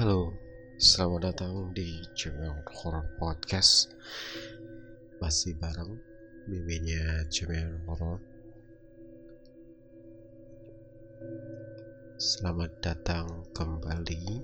[0.00, 0.32] Halo,
[0.80, 3.92] selamat datang di channel Horror Podcast.
[5.20, 6.00] Masih bareng
[6.48, 8.16] miminya channel Horror.
[12.16, 14.40] Selamat datang kembali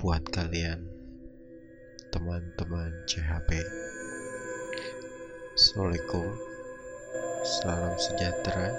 [0.00, 0.88] buat kalian
[2.08, 3.60] teman-teman CHP
[5.60, 6.24] Assalamualaikum
[7.44, 8.72] Salam sejahtera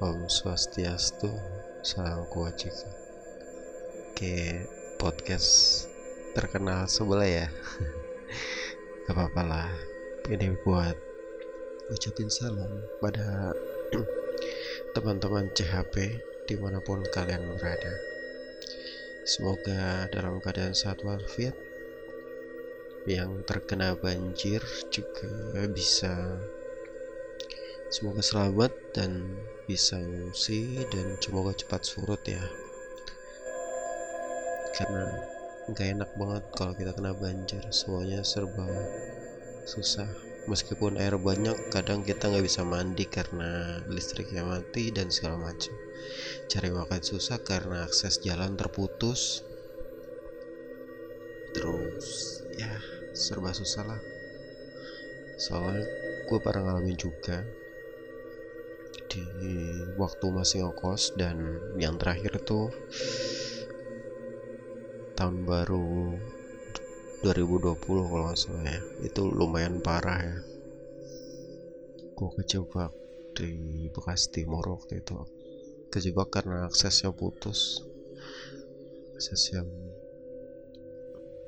[0.00, 1.36] Om Swastiastu
[1.84, 3.04] Salam Kewajiban
[4.16, 4.64] Oke,
[4.96, 5.84] podcast
[6.32, 7.46] terkenal sebelah ya.
[9.06, 9.70] Gak apa-apa lah.
[10.26, 10.96] Ini buat
[11.92, 13.54] ucapin salam pada
[14.96, 15.94] teman-teman CHP
[16.48, 17.94] di mana pun kalian berada.
[19.22, 21.54] Semoga dalam keadaan sehat walafiat.
[23.06, 26.40] Yang terkena banjir juga bisa.
[27.86, 29.38] Semoga selamat dan
[29.68, 32.65] bisa ngungsi dan semoga cepat surut ya
[34.76, 35.08] karena
[35.72, 37.64] nggak enak banget kalau kita kena banjir.
[37.72, 38.68] Semuanya serba
[39.64, 40.06] susah.
[40.46, 45.74] Meskipun air banyak kadang kita nggak bisa mandi karena listriknya mati dan segala macam.
[46.46, 49.42] Cari makan susah karena akses jalan terputus.
[51.50, 52.06] Terus
[52.54, 52.78] ya
[53.10, 54.00] serba susah lah.
[55.40, 55.82] Soalnya
[56.30, 57.42] gue pernah ngalamin juga
[59.10, 59.24] di
[59.96, 62.70] waktu masih ngekos dan yang terakhir tuh
[65.16, 66.12] tahun baru
[67.24, 68.80] 2020 kalau nggak salah ya.
[69.00, 70.36] Itu lumayan parah ya.
[72.12, 72.92] Gue kejebak
[73.32, 75.16] di Bekas Timur waktu itu.
[75.88, 77.80] Kejebak karena aksesnya putus.
[79.16, 79.68] Akses yang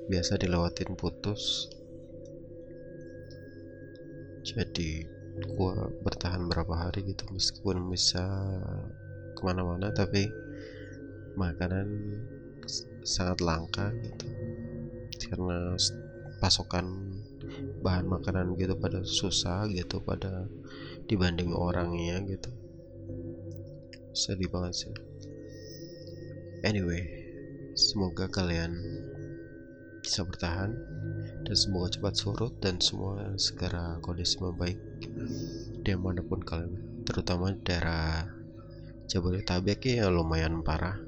[0.09, 1.69] biasa dilewatin putus.
[4.49, 5.05] Jadi
[5.39, 8.25] gue bertahan berapa hari gitu meskipun bisa
[9.37, 10.27] ke mana-mana tapi
[11.39, 11.87] makanan
[13.09, 14.29] sangat langka gitu.
[15.33, 15.73] Karena
[16.45, 17.17] pasokan
[17.81, 20.45] bahan makanan gitu pada susah gitu pada
[21.09, 22.53] dibanding orangnya gitu.
[24.13, 24.93] Sedih banget sih.
[26.61, 27.01] Anyway
[27.79, 28.75] semoga kalian
[30.03, 30.75] bisa bertahan
[31.47, 34.79] dan semoga cepat surut dan semua segera kondisi membaik
[35.87, 38.27] di mana pun kalian terutama daerah
[39.09, 41.08] Jabodetabek ya lumayan parah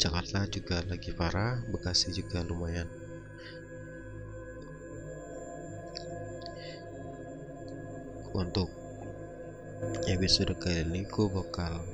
[0.00, 2.88] Jakarta juga lagi parah, Bekasi juga lumayan.
[8.32, 8.72] Untuk
[10.08, 11.84] episode kali ini gue bakal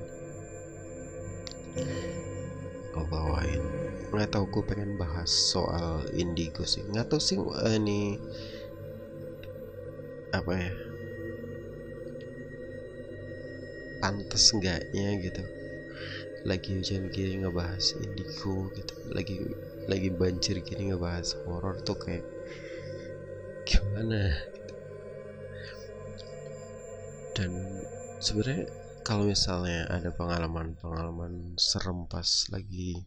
[3.11, 3.59] bawain.
[4.15, 6.87] Nggak tahu gue pengen bahas soal indigo sih.
[6.87, 8.23] Nggak tahu sih uh, ini
[10.31, 10.75] apa ya?
[13.99, 15.56] Pantas enggaknya gitu
[16.47, 19.43] lagi hujan gini ngebahas indigo gitu lagi
[19.91, 22.23] lagi banjir gini ngebahas horor tuh kayak
[23.67, 24.75] gimana gitu.
[27.35, 27.51] dan
[28.23, 28.71] sebenarnya
[29.03, 33.03] kalau misalnya ada pengalaman-pengalaman serem pas lagi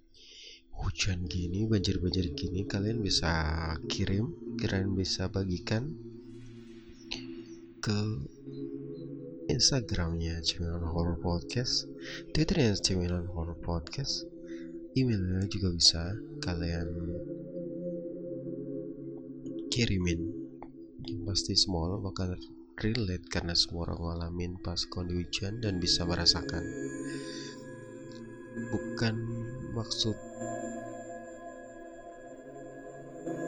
[0.75, 3.31] hujan gini banjir-banjir gini kalian bisa
[3.87, 5.95] kirim kalian bisa bagikan
[7.79, 7.99] ke
[9.49, 11.89] Instagramnya Cemilan Horror Podcast
[12.37, 14.29] Twitternya Cemilan Horror Podcast.
[14.93, 16.13] Emailnya juga bisa
[16.45, 16.85] kalian
[19.73, 20.21] kirimin.
[21.25, 22.37] Pasti semua orang bakal
[22.77, 26.61] relate karena semua orang ngalamin pas kondisi hujan dan bisa merasakan.
[28.69, 29.15] Bukan
[29.73, 30.13] maksud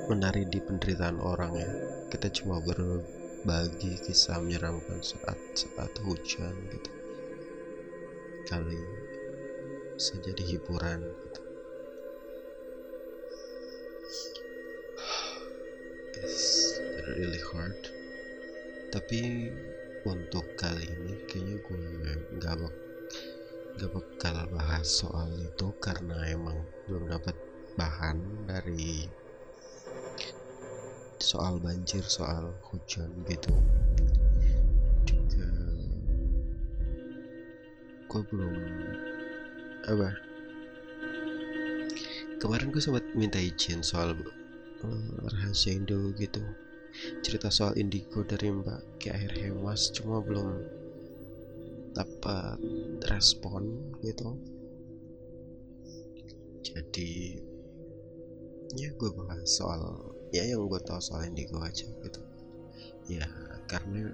[0.09, 1.69] menari di penderitaan orang ya.
[2.09, 6.91] Kita cuma ber bagi kisah menyeramkan saat saat hujan gitu
[8.45, 8.77] kali
[9.95, 11.41] bisa jadi hiburan gitu.
[16.21, 16.77] It's
[17.17, 17.81] really hard
[18.91, 19.49] tapi
[20.03, 21.77] untuk kali ini kayaknya gue
[22.35, 22.75] nggak bak
[23.79, 27.33] nggak bakal bahas soal itu karena emang belum dapat
[27.79, 28.19] bahan
[28.51, 29.07] dari
[31.21, 33.53] soal banjir soal hujan gitu.
[35.05, 35.49] Juga
[38.09, 38.55] gue belum
[39.85, 40.09] apa?
[42.41, 44.17] Kemarin gue sempat minta izin soal
[44.81, 46.41] uh, rahasia Indo gitu.
[47.23, 50.59] Cerita soal indigo dari Mbak Ki Akhir Hemas cuma belum
[51.93, 52.57] dapat
[53.07, 54.35] respon gitu.
[56.65, 57.39] Jadi
[58.75, 62.21] ya gue bahas soal ya yang gue tahu soal indigo aja gitu.
[63.07, 63.27] Ya
[63.67, 64.11] karena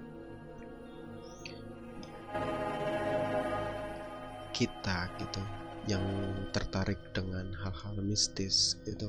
[4.54, 5.42] kita gitu
[5.86, 6.02] yang
[6.50, 9.08] tertarik dengan hal-hal mistis gitu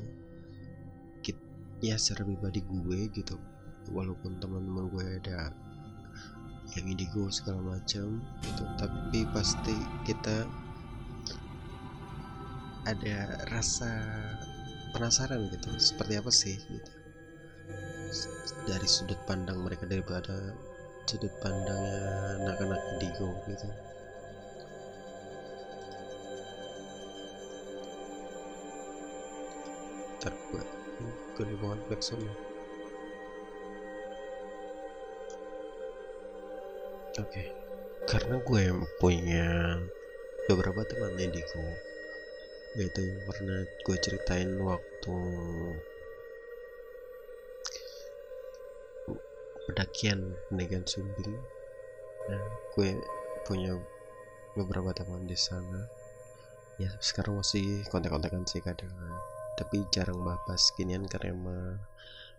[1.80, 3.40] ya secara pribadi gue gitu.
[3.96, 5.50] Walaupun teman-teman gue ada
[6.78, 9.74] yang indigo segala macam gitu tapi pasti
[10.06, 10.46] kita
[12.86, 13.90] ada rasa
[14.94, 16.99] penasaran gitu seperti apa sih gitu
[18.70, 20.54] dari sudut pandang mereka daripada
[21.10, 23.66] sudut pandangnya anak-anak indigo gitu
[30.22, 30.64] ntar gue
[31.34, 32.06] gede banget oke
[37.18, 37.48] okay.
[38.06, 38.64] karena gue
[39.02, 39.48] punya
[40.46, 41.64] beberapa teman indigo
[42.78, 45.18] yaitu pernah gue ceritain waktu
[49.70, 51.38] pendakian pendakian sumbing
[52.30, 52.42] nah
[52.74, 52.98] gue
[53.46, 53.74] punya
[54.58, 55.88] beberapa teman di sana.
[56.80, 58.92] Ya sekarang masih kontak-kontakan sih kadang.
[59.60, 61.80] Tapi jarang bahas ginian karena emang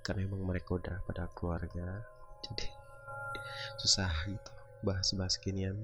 [0.01, 2.05] karena emang mereka udah pada keluarga.
[2.45, 2.69] Jadi
[3.81, 5.77] susah gitu bahas-bahas ginian.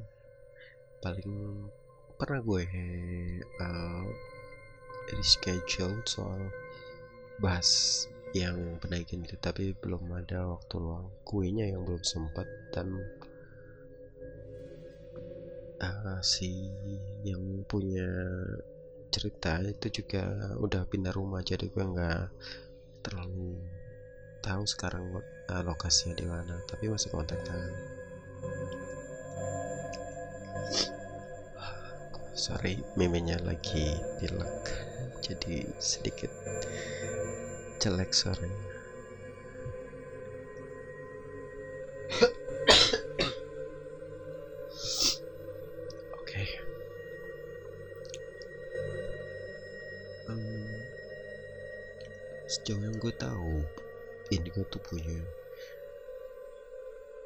[1.05, 1.69] Paling
[2.17, 2.65] pernah gue
[3.61, 4.05] uh,
[5.13, 6.49] reschedule soal
[7.37, 11.07] bahas yang penaikin itu tapi belum ada waktu luang.
[11.23, 12.97] Kuenya yang belum sempat dan
[15.81, 16.71] uh, si
[17.23, 18.09] yang punya
[19.13, 22.23] cerita itu juga udah pindah rumah jadi gue nggak
[23.01, 23.57] terlalu
[24.43, 25.09] tahu sekarang
[25.49, 27.71] uh, lokasinya di mana tapi masih kontakkan
[32.37, 34.69] sorry memenya lagi pilek
[35.25, 36.31] jadi sedikit
[37.81, 38.77] jelek suaranya
[52.67, 53.63] sejauh yang gue tahu
[54.35, 55.23] indigo tuh punya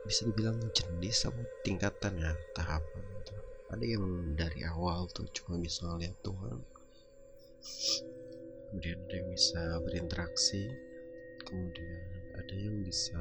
[0.05, 3.05] bisa dibilang jenis sama tingkatan ya tahapan.
[3.73, 6.61] Ada yang dari awal tuh cuma bisa lihat Tuhan
[8.71, 10.63] kemudian ada yang bisa berinteraksi.
[11.43, 11.99] Kemudian
[12.39, 13.19] ada yang bisa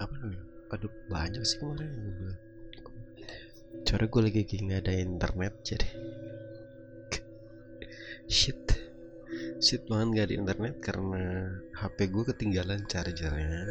[0.00, 0.44] apa namanya?
[0.72, 2.34] Aduh banyak sih kemarin yang gue
[3.84, 5.88] cara gue lagi nggak ada internet jadi
[8.26, 8.64] shit.
[9.60, 13.64] Shit banget gak di internet karena HP gue ketinggalan chargernya.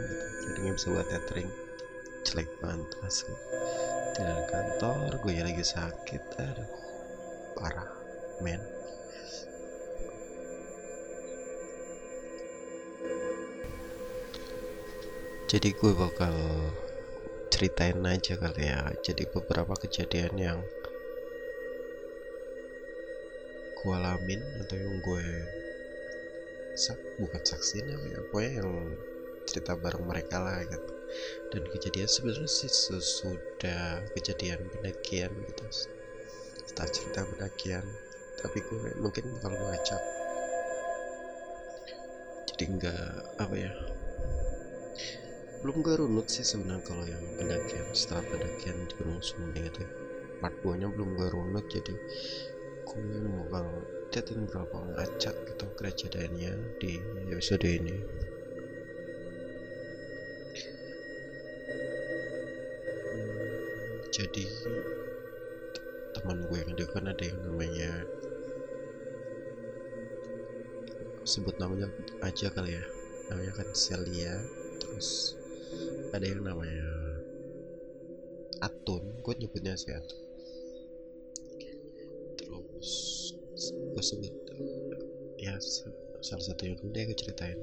[0.45, 1.49] Jadi nggak bisa buat tethering.
[2.25, 3.35] Jelek banget asli.
[4.15, 6.84] Tinggal kantor gue ya lagi sakit aduh
[7.55, 7.89] parah
[8.43, 8.59] men.
[15.45, 16.35] Jadi gue bakal
[17.47, 18.91] ceritain aja kali ya.
[18.99, 20.59] Jadi beberapa kejadian yang
[23.79, 25.25] gue alamin atau yang gue
[26.75, 28.71] sak bukan saksi namanya pokoknya yang
[29.47, 30.91] cerita bareng mereka lah gitu.
[31.53, 35.65] Dan kejadian sebenarnya sih sesudah kejadian pendakian gitu
[36.65, 37.85] setelah cerita pendakian.
[38.41, 40.01] Tapi gue mungkin kalau ngacak.
[42.51, 43.01] Jadi enggak
[43.41, 43.71] apa ya
[45.65, 49.89] belum gue runut sih sebenarnya kalau yang pendakian setelah pendakian di Gunung Sumbing itu ya.
[50.37, 51.89] part 2 nya belum gue runut jadi
[52.85, 53.01] aku
[53.49, 53.81] bakal
[54.13, 57.01] catin berapa ngacak gitu kejadiannya di
[57.33, 57.97] episode ini.
[64.13, 64.45] Jadi
[66.15, 67.91] teman gue yang dekat ada yang namanya
[71.27, 71.91] sebut namanya
[72.23, 72.85] aja kali ya.
[73.27, 74.39] Namanya kan Celia
[74.79, 75.35] terus
[76.15, 76.87] ada yang namanya
[78.63, 80.23] Atun gue nyebutnya si Atun.
[83.65, 84.35] Gue sebut
[85.41, 85.59] ya
[86.23, 87.59] salah satu yang udah gue ceritain.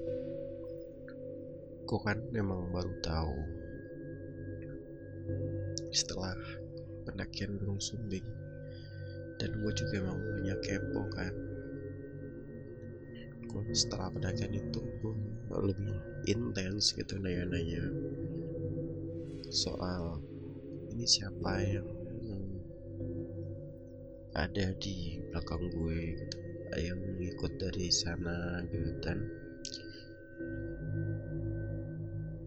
[1.89, 3.35] Gue kan memang baru tahu
[5.93, 6.35] setelah
[7.03, 8.25] pendakian Gunung Sumbing.
[9.37, 11.35] Dan gue juga emang punya kepo kan.
[13.51, 15.15] Gue setelah pendakian itu gue
[15.51, 15.93] lebih
[16.31, 17.85] intens gitu nanya-nanya
[19.53, 20.25] soal
[20.89, 21.89] ini siapa yang
[24.33, 26.39] ada di belakang gue gitu.
[26.73, 29.29] Yang ngikut dari sana gitu dan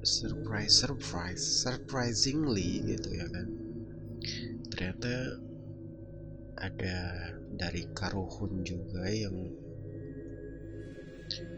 [0.06, 3.65] surprise surprise surprisingly gitu ya kan
[4.76, 5.40] ternyata
[6.60, 7.00] ada
[7.56, 9.32] dari Karuhun juga yang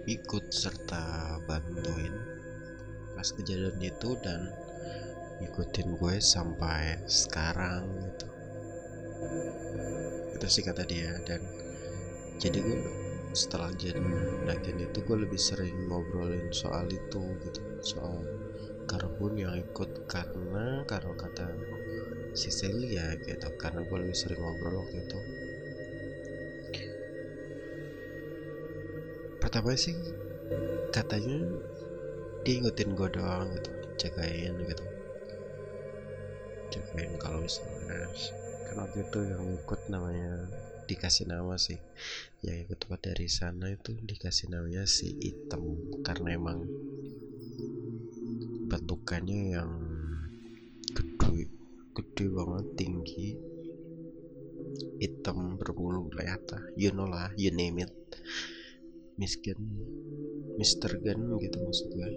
[0.05, 2.13] ikut serta bantuin
[3.17, 4.53] pas kejadian itu dan
[5.41, 8.27] ngikutin gue sampai sekarang gitu.
[10.37, 11.41] Itu sih kata dia dan
[12.37, 12.79] jadi gue
[13.33, 13.97] setelah jadi
[14.45, 18.21] lagian itu gue lebih sering ngobrolin soal itu gitu soal
[18.85, 21.49] karbon yang ikut karena karena kata
[22.37, 25.19] si Celia gitu karena gue lebih sering ngobrol waktu itu.
[29.41, 29.97] Pertama sih
[30.93, 31.37] katanya
[32.45, 34.85] dia ngikutin gue doang gitu jagain gitu.
[36.71, 38.05] Jagain kalau misalnya
[38.69, 40.51] kan waktu itu yang ikut namanya
[40.87, 41.79] dikasih nama sih
[42.43, 46.63] yang ikut tempat dari sana itu dikasih namanya si item karena emang
[48.67, 49.71] bentukannya yang
[51.97, 53.33] gede banget tinggi
[55.01, 57.89] hitam berbulu leta you know lah you name it.
[59.17, 59.57] Miskin
[60.61, 62.09] Mister Gun gitu maksud gue.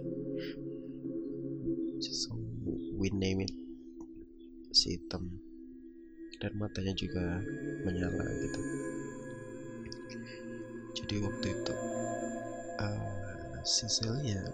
[1.97, 2.37] So
[2.93, 3.53] we name it
[4.69, 5.41] si hitam.
[6.37, 7.41] Dan matanya juga
[7.85, 8.61] menyala gitu.
[11.01, 11.73] Jadi waktu itu
[12.77, 14.45] uh, si Celia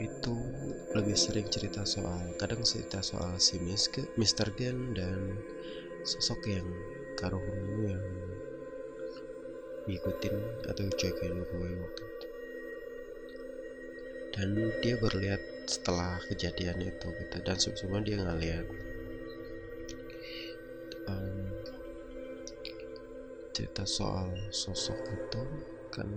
[0.00, 0.34] itu
[0.92, 4.52] lebih sering cerita soal kadang cerita soal si Miske, Mr.
[4.52, 5.40] Gen dan
[6.04, 6.68] sosok yang
[7.16, 8.06] karuhunu yang
[9.88, 10.36] ngikutin
[10.68, 12.26] atau jagain gue waktu itu
[14.32, 14.48] dan
[14.84, 18.66] dia berlihat setelah kejadian itu gitu dan semua dia nggak lihat
[21.08, 21.56] um,
[23.52, 25.42] cerita soal sosok itu
[25.92, 26.08] kan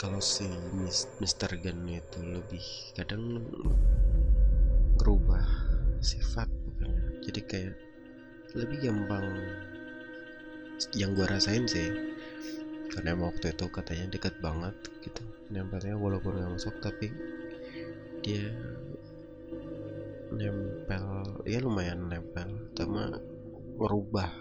[0.00, 0.48] kalau si
[1.20, 1.60] Mr.
[1.60, 2.64] Gun itu lebih
[2.96, 3.44] kadang
[4.96, 5.44] berubah
[6.00, 7.74] sifat bukan jadi kayak
[8.56, 9.28] lebih gampang
[10.96, 11.92] yang gua rasain sih
[12.88, 14.72] karena emang waktu itu katanya dekat banget
[15.04, 15.20] gitu
[15.52, 17.12] nempelnya walaupun gak masuk tapi
[18.24, 18.56] dia
[20.32, 23.20] nempel ya lumayan nempel cuma
[23.76, 24.32] merubah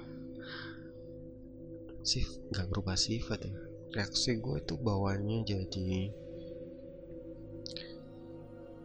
[2.08, 2.24] sih
[2.56, 6.14] nggak berubah sifat ya reaksi gue itu bawanya jadi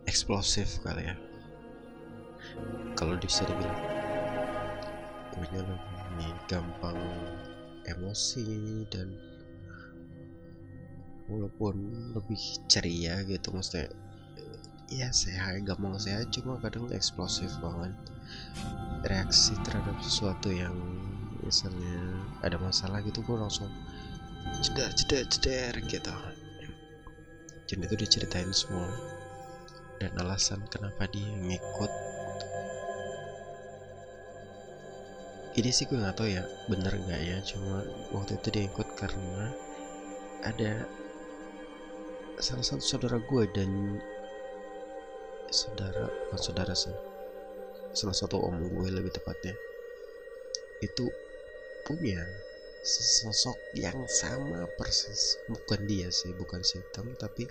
[0.08, 1.16] eksplosif kali ya.
[2.96, 3.80] Kalau bisa dibilang
[5.34, 6.96] gue lebih gampang
[7.84, 9.12] emosi dan
[11.28, 11.75] walaupun
[12.16, 13.90] lebih ceria gitu maksudnya
[14.92, 17.92] ya sehat gampang sehat cuma kadang eksplosif banget.
[19.04, 20.73] Reaksi terhadap sesuatu yang
[21.44, 23.68] misalnya ada masalah gitu gue langsung
[24.63, 26.15] ceder ceder ceder gitu.
[27.65, 28.89] Dan itu diceritain semua.
[29.99, 31.93] Dan alasan kenapa dia ngikut.
[35.55, 37.39] Ini sih gue nggak tahu ya bener nggak ya?
[37.47, 39.55] Cuma waktu itu dia ikut karena
[40.43, 40.83] ada
[42.43, 44.03] salah satu saudara gue dan
[45.55, 46.93] saudara bukan saudara sih.
[47.95, 49.55] Salah satu om gue lebih tepatnya.
[50.83, 51.07] Itu
[51.87, 52.19] punya
[52.85, 55.41] sosok yang sama persis.
[55.49, 57.49] Bukan dia sih bukan si hitam tapi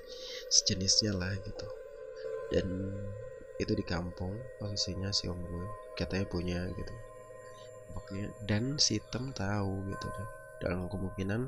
[0.54, 1.68] sejenisnya lah gitu.
[2.54, 2.94] Dan
[3.58, 5.66] itu di kampung posisinya si om gue
[5.98, 6.94] katanya punya gitu.
[7.98, 10.28] Pokoknya dan si hitam tahu gitu kan.
[10.62, 11.42] Dalam kemungkinan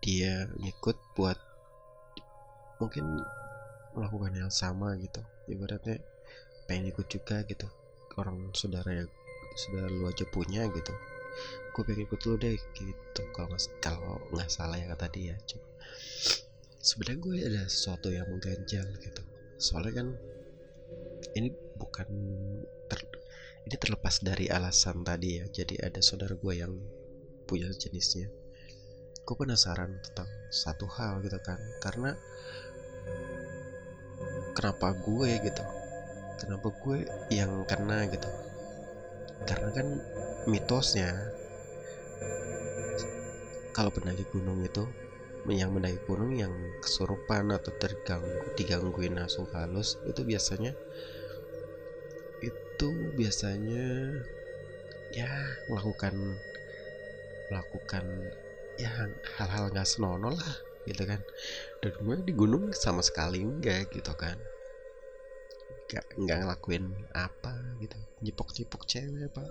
[0.00, 1.36] dia ngikut buat
[2.80, 3.04] mungkin
[3.92, 5.20] melakukan yang sama gitu.
[5.52, 6.00] Ibaratnya
[6.64, 7.68] pengen ikut juga gitu
[8.16, 9.10] orang saudara yang
[9.54, 10.92] saudara lu aja punya gitu.
[11.74, 13.22] Gue pengen ikut lu deh gitu.
[13.34, 15.34] Kalau nggak kalau nggak salah ya kata dia.
[15.46, 15.66] Cuma
[16.78, 19.22] sebenarnya gue ada sesuatu yang mengganjal gitu.
[19.58, 20.08] Soalnya kan
[21.34, 22.08] ini bukan
[22.90, 22.98] ter,
[23.66, 25.46] ini terlepas dari alasan tadi ya.
[25.50, 26.74] Jadi ada saudara gue yang
[27.46, 28.30] punya jenisnya.
[29.24, 31.58] Gue penasaran tentang satu hal gitu kan.
[31.82, 32.14] Karena
[34.54, 35.64] kenapa gue gitu?
[36.34, 38.53] Kenapa gue yang kena gitu
[39.48, 39.86] karena kan
[40.50, 41.10] mitosnya
[43.76, 44.84] kalau pendaki gunung itu
[45.60, 50.72] yang mendaki gunung yang kesurupan atau terganggu digangguin langsung halus itu biasanya
[52.48, 53.84] itu biasanya
[55.10, 55.30] ya
[55.68, 56.14] melakukan
[57.48, 58.04] melakukan
[58.82, 58.90] ya
[59.36, 60.54] hal-hal nggak senonoh lah
[60.88, 61.20] gitu kan.
[61.82, 64.38] Dan gue di gunung sama sekali enggak gitu kan
[65.90, 67.98] nggak nggak ngelakuin apa gitu.
[68.24, 69.44] Nyipok nyipok cewek apa?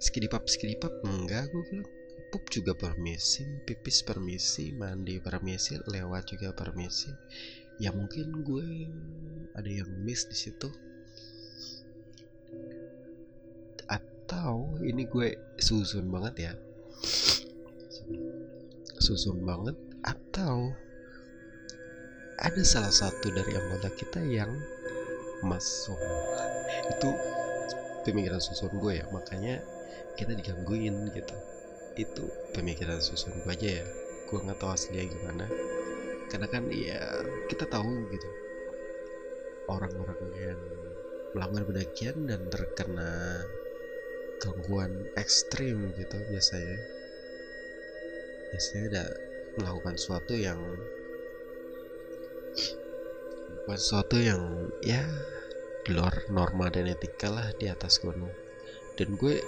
[0.00, 1.90] Skidipap skidipap enggak gue bilang.
[2.30, 7.10] Pup juga permisi pipis permisi mandi permisi lewat juga permisi.
[7.82, 8.86] Ya mungkin gue
[9.56, 10.70] ada yang miss di situ.
[13.90, 16.52] Atau ini gue susun banget ya.
[19.00, 19.74] Susun banget.
[20.06, 20.70] Atau
[22.40, 24.54] ada salah satu dari anggota kita yang
[25.44, 25.98] masuk.
[26.96, 27.10] Itu
[28.04, 29.60] pemikiran susun gue ya makanya
[30.16, 31.36] kita digangguin gitu.
[31.96, 32.24] Itu
[32.56, 33.86] pemikiran susun gue aja ya.
[34.28, 35.46] Gue nggak tahu aslinya gimana.
[36.30, 37.00] Karena kan ya
[37.50, 38.28] kita tahu gitu.
[39.70, 40.60] Orang-orang yang
[41.30, 43.42] melakukan pendakian dan terkena
[44.40, 46.78] gangguan ekstrim gitu biasanya.
[48.50, 49.04] Biasanya ada
[49.58, 50.58] melakukan sesuatu yang
[53.70, 54.42] melakukan sesuatu yang
[54.82, 54.98] ya
[55.86, 58.34] di luar norma dan etika lah di atas gunung.
[58.98, 59.38] Dan gue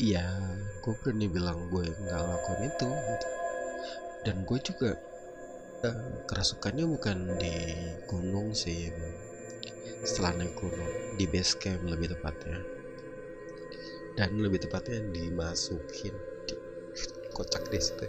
[0.00, 0.24] ya
[0.80, 3.28] gue berani bilang gue nggak ngelakuin itu gitu.
[4.24, 4.90] dan gue juga
[5.84, 7.52] uh, kerasukannya bukan di
[8.08, 8.88] gunung sih.
[10.08, 12.64] Setelah naik gunung di base camp lebih tepatnya.
[14.16, 16.16] Dan lebih tepatnya dimasukin
[16.48, 16.56] di
[17.36, 18.08] kocak di situ.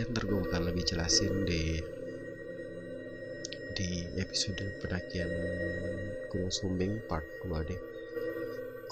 [0.00, 1.76] Ya ntar gue bakal lebih jelasin di
[3.72, 5.32] di episode pendakian
[6.28, 7.80] Gunung Sumbing part 2 deh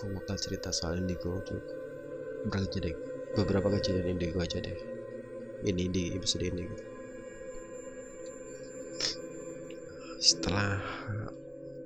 [0.00, 1.60] gue bakal cerita soal indigo tuh
[2.48, 2.96] berarti deh
[3.36, 4.78] beberapa kejadian indigo aja deh
[5.68, 6.64] ini di episode ini
[10.20, 10.80] setelah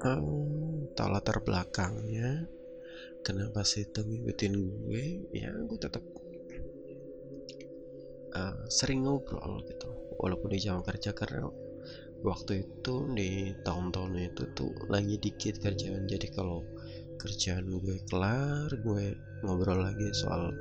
[0.06, 2.46] um, tahu latar belakangnya
[3.26, 6.02] kenapa sih itu ngikutin gue ya gue tetap
[8.34, 9.88] uh, sering ngobrol gitu.
[10.18, 11.46] Walaupun di jam kerja karena
[12.24, 16.08] waktu itu di tahun-tahun itu tuh lagi dikit kerjaan.
[16.08, 16.64] Jadi kalau
[17.20, 19.04] kerjaan gue kelar gue
[19.44, 20.56] ngobrol lagi soal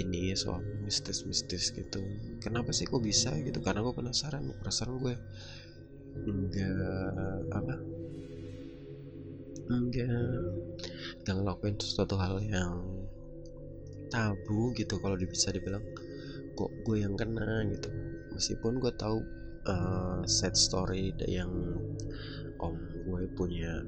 [0.00, 2.00] ini soal mistis-mistis gitu.
[2.40, 3.60] Kenapa sih kok bisa gitu?
[3.60, 5.14] Karena gue penasaran perasaan gue
[6.24, 7.74] enggak apa?
[9.68, 10.08] Enggak
[11.20, 12.80] enggak ngelakuin sesuatu hal yang
[14.08, 15.84] tabu gitu kalau bisa dibilang.
[16.56, 17.92] Kok gue yang kena gitu?
[18.32, 21.50] Meskipun gue tahu uh, sad story yang
[22.62, 23.82] om gue punya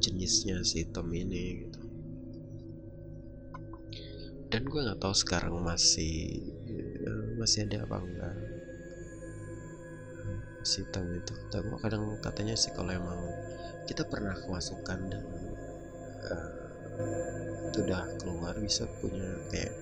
[0.00, 1.80] jenisnya si Tom ini gitu.
[4.48, 6.40] Dan gue nggak tahu sekarang masih
[7.04, 8.36] uh, masih ada apa enggak
[10.64, 11.34] si Tom itu.
[11.52, 13.20] Tapi kadang katanya sih kalau emang
[13.84, 15.24] kita pernah kemasukan dan
[16.32, 16.50] uh,
[17.76, 19.76] udah keluar bisa punya kayak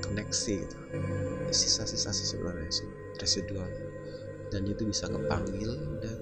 [0.00, 0.76] koneksi gitu.
[1.52, 2.72] Sisa-sisa sebenarnya
[3.22, 3.70] residual
[4.52, 6.18] dan itu bisa kepanggil dan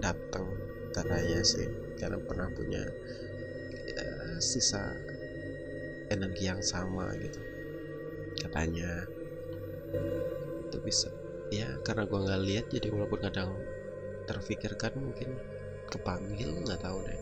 [0.00, 0.46] datang
[0.94, 1.68] katanya sih.
[1.96, 2.84] Karena pernah punya
[3.92, 4.04] ya,
[4.40, 4.96] sisa
[6.08, 7.40] energi yang sama gitu.
[8.40, 9.04] Katanya.
[10.70, 11.12] Itu bisa.
[11.52, 13.50] Ya karena gua nggak lihat jadi walaupun kadang
[14.26, 15.36] terfikirkan mungkin
[15.86, 17.18] kepanggil nggak tahu deh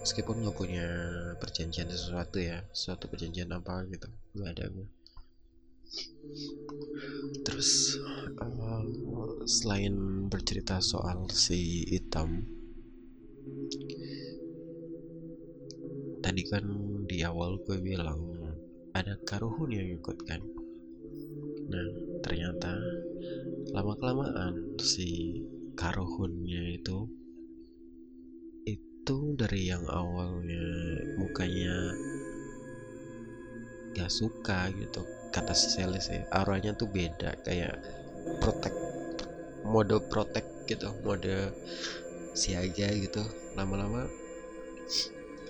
[0.00, 0.88] meskipun nggak punya
[1.36, 4.08] perjanjian sesuatu ya suatu perjanjian apa gitu
[4.40, 4.88] nggak ada gue
[7.46, 7.96] terus
[8.40, 8.84] uh,
[9.48, 12.44] selain bercerita soal si hitam
[16.18, 16.66] tadi kan
[17.08, 18.20] di awal gue bilang
[18.92, 20.42] ada karuhun yang ikut kan?
[21.70, 21.88] Nah
[22.20, 22.74] ternyata
[23.72, 25.40] lama kelamaan si
[25.78, 27.06] karuhunnya itu
[28.66, 30.66] itu dari yang awalnya
[31.16, 31.96] mukanya
[33.96, 35.00] gak suka gitu
[35.38, 37.78] kata Celis ya auranya tuh beda kayak
[38.42, 38.74] protek
[39.62, 41.54] mode protek gitu mode
[42.34, 43.22] siaga gitu.
[43.54, 44.06] Lama-lama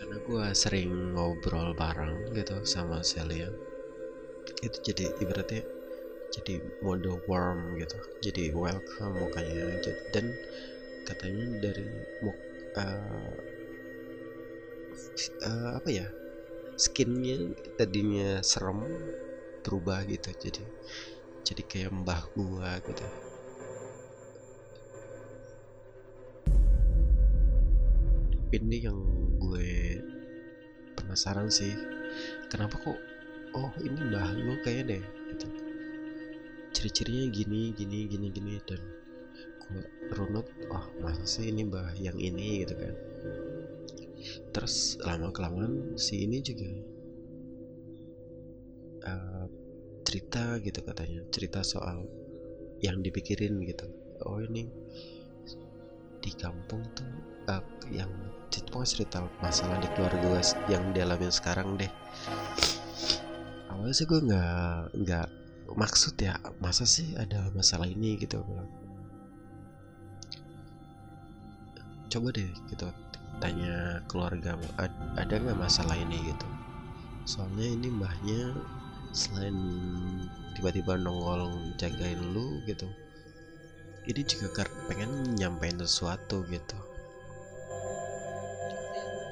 [0.08, 3.52] karena gue sering ngobrol bareng gitu sama Celia
[4.64, 5.62] itu jadi ibaratnya
[6.32, 9.80] jadi mode warm gitu jadi welcome mukanya
[10.16, 10.32] dan
[11.04, 11.84] katanya dari
[12.24, 12.36] muk
[12.76, 13.32] uh,
[15.44, 16.06] uh, apa ya
[16.80, 18.80] skinnya tadinya serem
[19.62, 20.30] berubah gitu.
[20.34, 20.62] Jadi
[21.46, 23.06] jadi kayak mbah gua gitu.
[28.48, 28.96] Ini yang
[29.36, 30.00] gue
[30.96, 31.76] penasaran sih
[32.48, 32.96] kenapa kok
[33.52, 35.46] oh ini mbah lu kayak deh gitu.
[36.72, 38.80] Ciri-cirinya gini gini gini gini dan
[39.68, 39.84] gue
[40.16, 42.64] runut oh masa sih ini mbah yang ini?
[42.64, 42.94] Gitu kan.
[44.56, 46.66] Terus lama kelamaan si ini juga
[49.08, 49.46] uh,
[50.04, 52.04] cerita gitu katanya cerita soal
[52.84, 53.88] yang dipikirin gitu.
[54.24, 54.68] Oh ini
[56.18, 57.08] di kampung tuh
[57.48, 58.10] uh, yang
[58.68, 61.90] pokoknya cerita masalah di keluarga gue yang dialami sekarang deh.
[63.72, 65.28] Awalnya sih gue nggak nggak
[65.76, 68.40] maksud ya masa sih ada masalah ini gitu
[72.08, 72.88] coba deh gitu
[73.38, 74.56] tanya keluarga
[75.14, 76.32] ada nggak masalah ini?
[76.32, 76.48] gitu.
[77.28, 78.56] Soalnya ini mbahnya
[79.12, 79.56] selain
[80.58, 82.88] tiba-tiba nongol jagain lu gitu
[84.08, 86.78] ini juga karena pengen nyampein sesuatu gitu.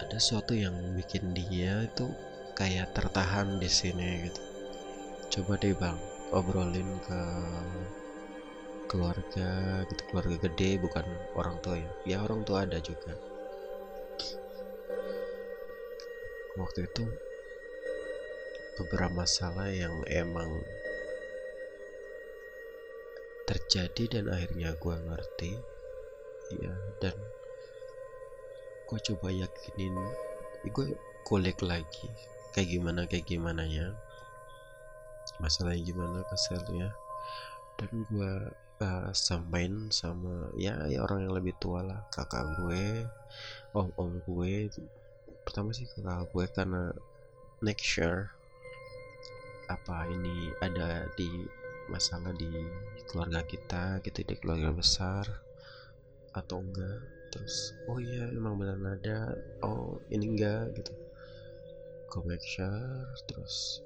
[0.04, 2.12] Ada sesuatu yang bikin dia itu
[2.52, 4.40] kayak tertahan di sini gitu.
[5.32, 5.96] Coba deh bang
[6.28, 7.20] obrolin ke
[8.86, 11.90] keluarga gitu keluarga gede bukan orang tua ya.
[12.04, 13.16] Ya orang tua ada juga.
[16.60, 17.04] Waktu itu
[18.76, 20.62] beberapa masalah yang emang
[23.48, 25.52] terjadi dan akhirnya gue ngerti.
[26.60, 27.16] Ya dan
[28.86, 29.94] gue coba yakinin
[30.70, 30.86] gue
[31.26, 32.06] kulik lagi
[32.54, 33.90] kayak gimana kayak gimana ya
[35.42, 36.94] masalahnya gimana keselnya.
[37.76, 38.32] Dan gue
[38.80, 43.04] uh, sampein sama ya, ya orang yang lebih tua lah kakak gue
[43.76, 44.70] om om gue.
[45.44, 46.82] Pertama sih kakak gue karena
[47.60, 48.35] make sure
[49.66, 51.46] apa ini ada di
[51.86, 52.50] masalah di
[53.06, 55.24] keluarga kita gitu di keluarga besar
[56.34, 57.02] atau enggak?
[57.34, 59.34] Terus oh iya emang benar ada.
[59.66, 60.92] Oh ini enggak gitu.
[62.10, 63.10] Gue make sure.
[63.26, 63.82] Terus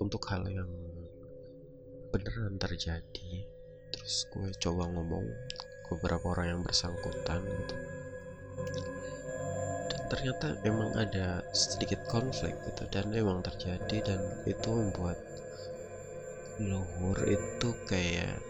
[0.00, 0.70] untuk hal yang
[2.10, 3.46] beneran terjadi
[3.94, 5.26] terus gue coba ngomong
[5.86, 7.76] ke beberapa orang yang bersangkutan gitu
[10.10, 15.14] ternyata emang ada sedikit konflik gitu dan emang terjadi dan itu membuat
[16.58, 18.42] luhur itu kayak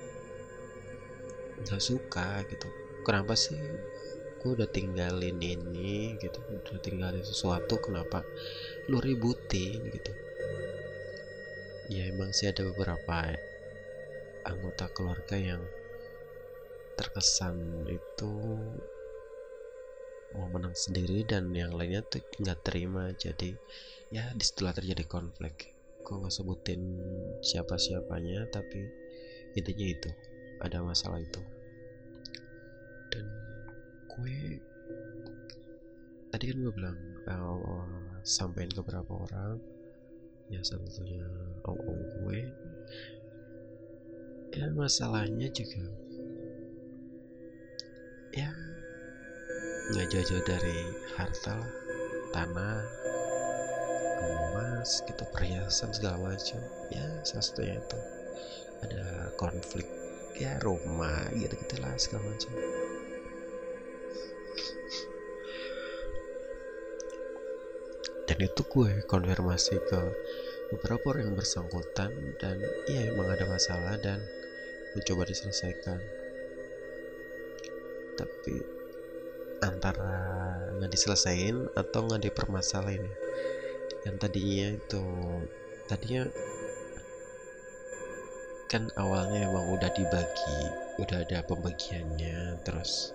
[1.60, 2.68] nggak suka gitu.
[3.04, 3.60] Kenapa sih
[4.40, 8.24] gue udah tinggalin ini gitu udah tinggalin sesuatu kenapa
[8.88, 10.12] lu ributin gitu?
[11.92, 13.36] Ya emang sih ada beberapa
[14.48, 15.60] anggota keluarga yang
[16.96, 18.32] terkesan itu
[20.36, 23.10] mau menang sendiri dan yang lainnya tuh nggak terima.
[23.14, 23.54] Jadi
[24.14, 25.74] ya setelah terjadi konflik.
[26.02, 26.80] Gue nggak sebutin
[27.42, 28.86] siapa siapanya tapi
[29.58, 30.10] intinya itu
[30.62, 31.42] ada masalah itu.
[33.10, 33.26] Dan
[34.10, 34.38] gue
[36.30, 39.58] tadi kan gue bilang uh, sampein ke beberapa orang.
[40.50, 41.26] Ya salah satunya
[41.66, 42.40] om om gue.
[44.50, 45.86] Ya masalahnya juga
[48.30, 48.50] ya
[49.90, 50.78] nggak jauh-jauh dari
[51.18, 51.70] harta lah
[52.30, 52.78] tanah
[54.20, 56.60] emas gitu perhiasan segala macam.
[56.92, 57.98] Ya salah satunya itu.
[58.80, 59.86] Ada konflik
[60.38, 62.52] ya rumah gitu gitulah segala macam.
[68.30, 70.00] Dan itu gue konfirmasi ke
[70.70, 74.22] beberapa orang yang bersangkutan dan iya emang ada masalah dan
[74.94, 75.98] mencoba diselesaikan.
[78.14, 78.79] Tapi
[79.60, 83.04] antara nggak diselesain atau nggak dipermasalahin.
[83.04, 83.14] Ya
[84.08, 85.04] yang tadinya itu
[85.84, 86.24] tadinya
[88.70, 90.60] kan awalnya emang udah dibagi
[91.02, 93.12] udah ada pembagiannya terus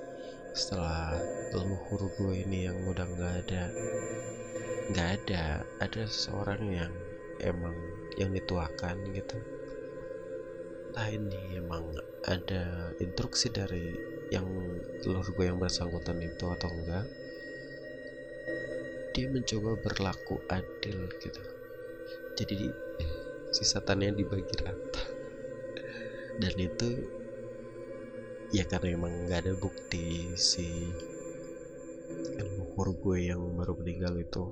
[0.54, 1.18] setelah
[1.56, 3.64] leluhur gue ini yang udah nggak ada
[4.94, 5.44] nggak ada
[5.82, 6.94] ada seorang yang
[7.42, 7.74] emang
[8.22, 9.38] yang dituakan gitu.
[10.92, 11.92] Entah ini emang
[12.24, 13.92] ada instruksi dari
[14.34, 14.48] yang
[15.06, 17.06] telur gue yang bersangkutan itu atau enggak
[19.16, 21.42] dia mencoba berlaku adil gitu.
[22.36, 22.68] Jadi
[23.56, 25.04] sisa tanahnya dibagi rata.
[26.44, 26.90] Dan itu
[28.52, 30.68] ya karena emang nggak ada bukti si
[32.36, 34.52] leluhur gue yang baru meninggal itu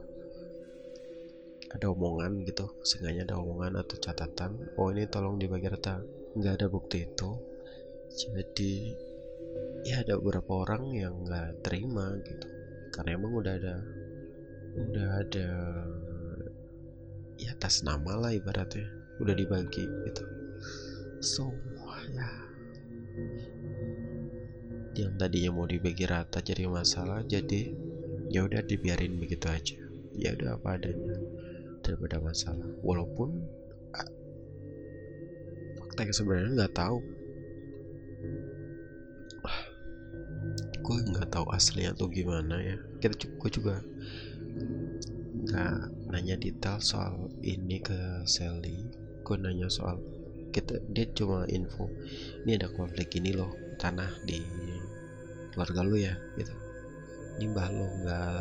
[1.69, 5.99] ada omongan gitu sengaja ada omongan atau catatan oh ini tolong dibagi rata.
[6.39, 7.29] Nggak ada bukti itu.
[8.15, 8.95] Jadi
[9.83, 12.47] ya ada beberapa orang yang nggak terima gitu.
[12.93, 13.75] Karena emang udah ada
[14.73, 15.49] udah ada
[17.37, 18.87] ya atas nama lah ibaratnya
[19.19, 20.23] udah dibagi gitu.
[21.19, 21.51] So
[22.11, 22.29] ya.
[24.93, 27.73] Yang tadinya mau dibagi rata jadi masalah jadi
[28.29, 29.79] ya udah dibiarin begitu aja.
[30.13, 31.17] Ya udah apa adanya
[31.81, 32.69] daripada masalah.
[32.85, 33.41] Walaupun
[35.81, 37.22] fakta sebenarnya nggak tahu
[40.83, 42.77] gue nggak tahu aslinya tuh gimana ya.
[42.99, 43.79] Kita gue juga
[45.43, 48.75] nggak nanya detail soal ini ke Sally.
[49.23, 50.03] Gue nanya soal
[50.53, 51.89] kita dia cuma info
[52.45, 53.49] ini ada konflik ini loh
[53.81, 54.37] tanah di
[55.49, 56.53] keluarga lu ya gitu.
[57.39, 58.37] Ini mbah lo nggak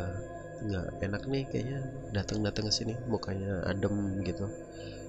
[0.63, 1.79] nggak enak nih kayaknya
[2.13, 4.45] datang datang ke sini mukanya adem gitu.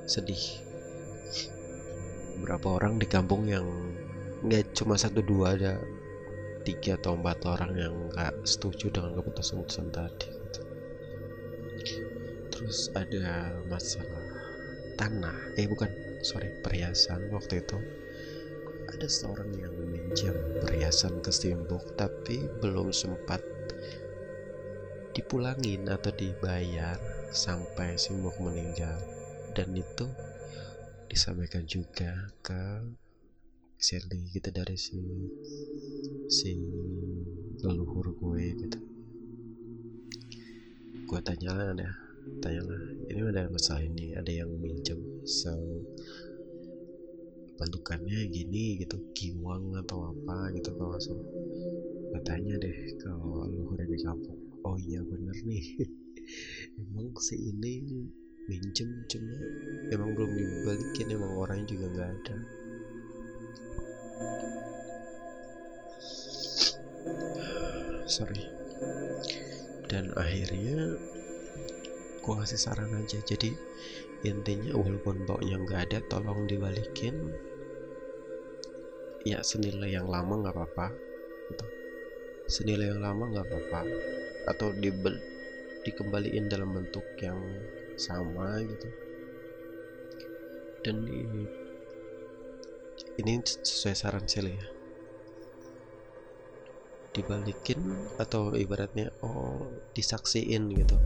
[0.08, 0.62] Sedih.
[2.40, 3.66] Berapa orang di kampung yang
[4.44, 5.80] nggak cuma satu dua ada
[6.64, 10.60] tiga atau empat orang yang nggak setuju dengan keputusan-keputusan tadi gitu.
[12.48, 14.24] terus ada masalah
[14.96, 15.36] tanah.
[15.60, 15.90] Eh bukan
[16.24, 17.78] sorry perhiasan waktu itu.
[18.94, 23.42] Ada seorang yang meminjam perhiasan ke Simbok tapi belum sempat
[25.14, 26.96] dipulangin atau dibayar
[27.34, 28.96] sampai Simbok meninggal.
[29.54, 30.06] Dan itu
[31.10, 32.82] disampaikan juga ke
[33.84, 34.96] Sally gitu dari si
[36.36, 36.52] si
[37.60, 38.78] leluhur gue gitu.
[41.08, 41.88] Gue tanya lah ada
[42.40, 45.52] tanya lah ini ada masalah ini ada yang minjem so
[47.60, 51.12] bentukannya gini gitu kiwang atau apa gitu kalau so
[52.08, 55.64] gue tanya deh kalau leluhur di kampung oh iya bener nih.
[56.80, 57.72] Emang si ini
[58.48, 59.36] minjem cuma
[59.92, 62.36] emang belum dibalikin emang orangnya juga nggak ada
[68.14, 68.46] sorry.
[69.90, 70.94] Dan akhirnya
[72.22, 73.18] gua kasih saran aja.
[73.26, 73.50] Jadi
[74.22, 77.34] intinya walaupun baunya nggak ada tolong dibalikin.
[79.26, 80.88] Ya senilai yang lama nggak apa-apa.
[81.44, 81.66] Gitu.
[82.44, 83.80] senilai yang lama nggak apa-apa.
[84.52, 85.16] Atau dibel
[85.84, 87.40] dikembaliin dalam bentuk yang
[87.98, 88.88] sama gitu.
[90.84, 91.08] Dan
[93.14, 94.66] ini sesuai saran Sally ya.
[97.14, 97.78] Dibalikin
[98.18, 100.98] atau ibaratnya oh disaksiin gitu.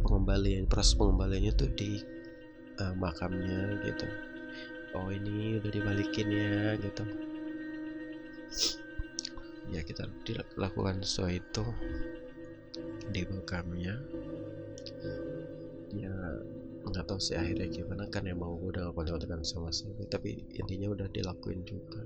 [0.00, 2.00] Pengembalian proses pengembaliannya tuh di
[2.80, 4.08] uh, makamnya gitu.
[4.96, 7.04] Oh ini udah dibalikin ya gitu.
[9.68, 11.64] Ya kita dilakukan sesuai itu
[13.12, 14.00] di makamnya.
[15.92, 16.16] Ya
[16.84, 20.04] nggak tahu sih akhirnya gimana kan emang gue udah gak kontak sama sekali.
[20.08, 22.04] Tapi intinya udah dilakuin juga.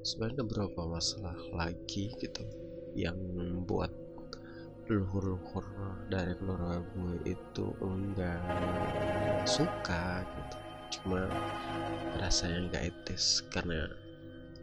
[0.00, 2.44] Sebenarnya ada beberapa masalah lagi gitu
[2.96, 3.92] yang membuat
[4.88, 5.64] luhur-luhur
[6.08, 8.40] dari keluarga gue itu enggak
[9.44, 10.56] suka gitu.
[10.88, 11.28] Cuma
[12.16, 13.84] rasanya nggak etis karena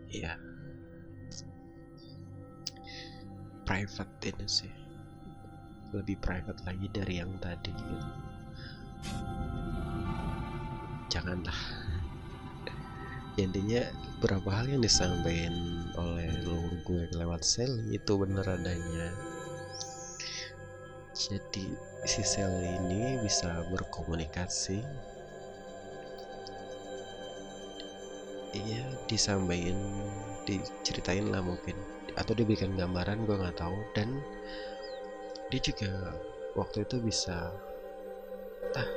[0.10, 0.34] ya
[3.70, 4.74] private ini sih.
[5.94, 8.35] Lebih private lagi dari yang tadi gitu
[11.16, 11.60] janganlah.
[13.36, 13.84] Intinya
[14.16, 15.52] beberapa hal yang disampaikan
[16.00, 19.12] oleh leluhur gue lewat sel itu bener adanya.
[21.12, 21.72] Jadi
[22.08, 24.80] si sel ini bisa berkomunikasi.
[28.56, 29.80] Iya disampaikan
[30.48, 31.76] diceritain lah mungkin.
[32.16, 33.76] Atau diberikan gambaran gue nggak tahu.
[33.92, 34.16] Dan
[35.52, 36.16] dia juga
[36.56, 37.52] waktu itu bisa
[38.76, 38.90] ah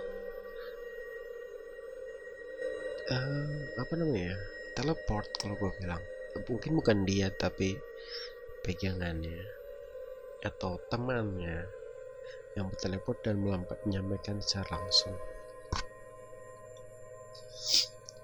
[3.14, 3.48] uh,
[3.80, 4.38] apa namanya ya?
[4.76, 6.02] Teleport kalau gue bilang.
[6.38, 7.74] Mungkin bukan dia tapi
[8.62, 9.42] pegangannya
[10.38, 11.66] atau temannya
[12.54, 15.16] yang berteleport dan menyampaikan secara langsung.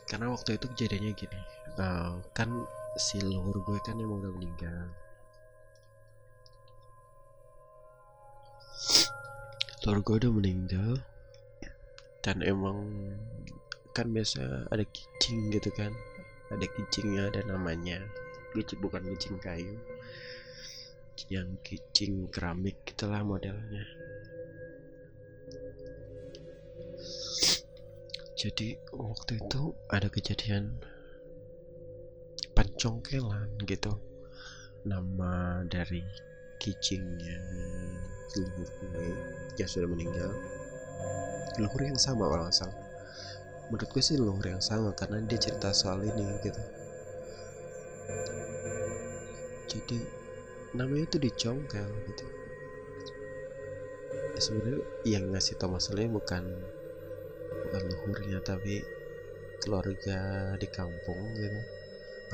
[0.06, 1.40] Karena waktu itu kejadiannya gini
[1.80, 2.50] uh, kan
[2.94, 4.86] si leluhur gue kan emang udah meninggal.
[9.82, 10.90] Leluhur gue udah meninggal
[12.24, 12.88] dan emang
[13.92, 15.92] kan biasa ada kicing gitu kan.
[16.48, 18.00] Ada kicingnya ada namanya.
[18.56, 19.76] Kicing bukan kicing kayu.
[21.28, 23.84] Yang kicing keramik gitulah modelnya.
[28.34, 30.80] Jadi waktu itu ada kejadian
[32.56, 34.00] pencongkelan gitu.
[34.84, 36.04] Nama dari
[38.34, 38.44] gue
[39.60, 40.32] yang sudah meninggal
[41.54, 42.78] leluhur yang sama kalau nggak salah.
[43.70, 46.62] Menurut gue sih leluhur yang sama karena dia cerita soal ini gitu.
[49.70, 49.98] Jadi
[50.74, 52.26] namanya tuh dicongkel gitu.
[54.34, 56.42] Ya, sebenarnya yang ngasih tau masalahnya bukan
[57.64, 58.82] bukan leluhurnya tapi
[59.62, 61.60] keluarga di kampung gitu.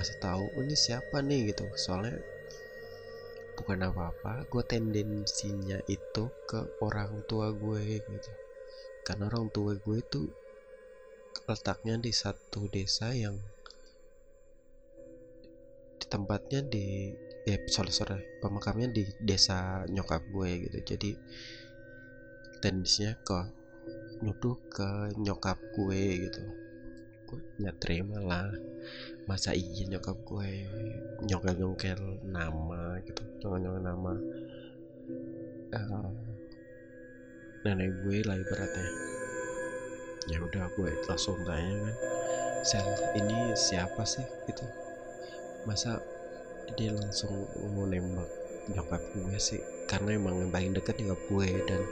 [0.01, 1.53] Ngasih tahu oh, ini siapa nih?
[1.53, 1.69] Gitu.
[1.77, 2.17] Soalnya
[3.61, 8.33] bukan apa-apa gue tendensinya itu ke orang tua gue gitu
[9.07, 10.23] karena orang tua gue itu
[11.47, 13.35] letaknya di satu desa yang
[15.99, 17.11] di tempatnya di
[17.49, 20.79] ya sorry sorry pemakamnya di desa nyokap gue gitu.
[20.95, 21.11] Jadi
[22.61, 23.41] tendensinya ke
[24.21, 26.43] nuduh ke nyokap gue gitu.
[27.27, 28.51] Gue nggak terima lah.
[29.27, 30.49] Masa iya nyokap gue
[31.27, 34.13] nyongkel nyongkel nama gitu nyongkel nama
[35.75, 36.30] uh,
[37.61, 38.89] nenek gue lah ibaratnya.
[40.29, 41.97] Ya udah gue langsung tanya kan
[42.65, 42.89] sel
[43.21, 44.25] ini siapa sih?
[44.49, 44.65] Gitu.
[45.69, 46.01] Masa
[46.79, 47.45] dia langsung
[47.77, 48.29] mau nembak
[48.73, 49.61] nyokap gue sih?
[49.85, 51.83] Karena emang yang paling dekat nyokap gue dan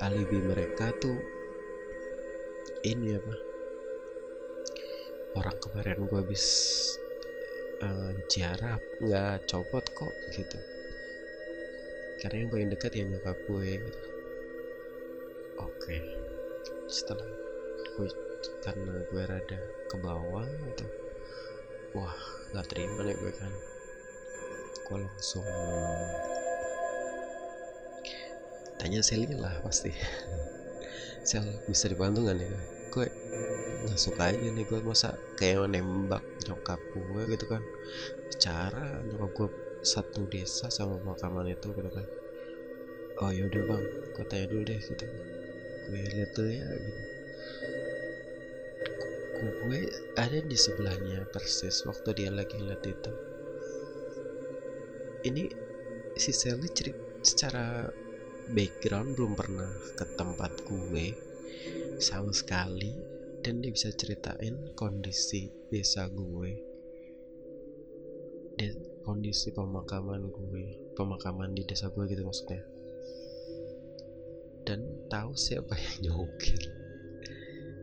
[0.00, 1.20] alibi mereka tuh
[2.84, 3.34] ini apa?
[5.34, 6.44] Orang kemarin gue habis
[7.84, 10.58] uh, ziarah nggak copot kok gitu.
[12.24, 14.03] Karena yang paling dekat ya nyokap gue gitu.
[15.60, 15.70] Oke.
[15.80, 16.00] Okay.
[16.84, 17.26] setelah
[17.94, 18.08] gue
[18.60, 20.84] karena gue rada ke bawah gitu
[21.94, 22.14] wah
[22.50, 23.52] nggak terima nih gue kan.
[24.84, 25.46] Gue langsung
[28.76, 29.94] tanya Sally lah pasti.
[31.28, 32.50] Sel bisa dibantu gak nih?
[32.92, 33.06] Gue
[33.86, 37.62] nggak suka aja nih gue masa kayak nembak nyokap gue gitu kan.
[38.42, 39.48] Cara nyokap gue
[39.86, 42.06] satu desa sama pemakaman itu gitu kan.
[43.22, 43.84] Oh yaudah bang.
[44.14, 45.06] Gue tanya dulu deh gitu
[45.88, 47.02] gue dulu ya gitu.
[49.64, 49.80] Gue
[50.16, 53.12] ada di sebelahnya persis waktu dia lagi lihat itu.
[55.24, 55.44] Ini
[56.16, 57.88] si Sally cerita secara
[58.52, 61.06] background belum pernah ke tempat gue
[61.96, 62.92] sama sekali
[63.40, 66.52] dan dia bisa ceritain kondisi desa gue.
[68.54, 72.73] Dan kondisi pemakaman gue pemakaman di desa gue gitu maksudnya
[74.64, 74.80] dan
[75.12, 76.60] tahu siapa yang nyokir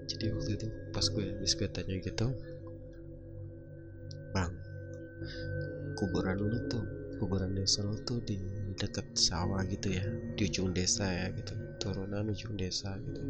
[0.09, 2.27] jadi waktu itu pas gue habis gue tanya gitu
[4.35, 4.53] bang
[5.95, 6.83] kuburan lu tuh
[7.21, 8.41] kuburan desa lu tuh di
[8.81, 10.01] dekat sawah gitu ya
[10.33, 13.21] di ujung desa ya gitu turunan ujung desa gitu.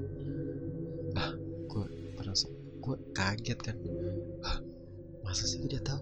[1.16, 1.36] Ah
[1.68, 1.86] gue
[2.16, 2.48] merasa
[2.84, 3.78] gue kaget kan.
[4.44, 4.60] Ah
[5.24, 6.00] masa sih dia tahu?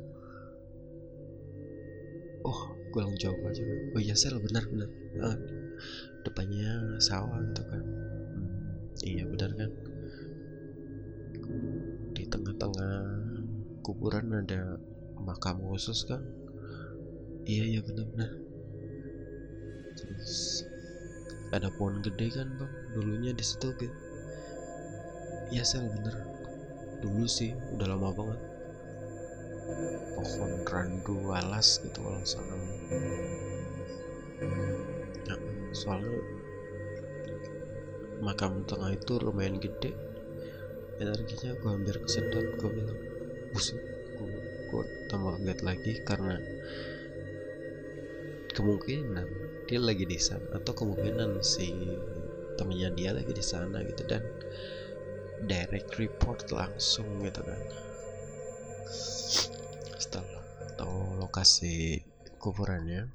[2.46, 3.62] Oh gue langsung jawab aja.
[3.96, 4.90] Oh iya sel benar benar.
[5.22, 5.38] Ah,
[6.26, 7.84] depannya sawah gitu kan.
[7.86, 8.74] Hmm,
[9.06, 9.72] iya benar kan?
[12.14, 12.98] Di tengah-tengah
[13.86, 14.78] kuburan ada
[15.20, 16.24] makam khusus kan
[17.50, 18.32] iya iya benar-benar
[19.98, 20.64] terus
[21.50, 22.72] ada pohon gede kan bang?
[22.94, 23.98] Dulunya di situ gitu
[25.50, 26.14] iya sel bener
[27.02, 28.40] dulu sih udah lama banget
[30.16, 32.60] pohon randu alas gitu kalau salah.
[35.28, 35.36] Ya,
[35.72, 36.20] soalnya
[38.20, 39.96] makam tengah itu lumayan gede.
[41.00, 43.00] Energinya gue hampir kesedot gue bilang
[43.56, 43.64] gue,
[44.70, 46.36] gue tambah kaget lagi karena
[48.52, 49.28] kemungkinan
[49.72, 51.72] dia lagi di sana atau kemungkinan si
[52.60, 54.20] temennya dia lagi di sana gitu dan
[55.48, 57.62] direct report langsung gitu kan
[61.30, 62.02] lokasi
[62.42, 63.06] kuburannya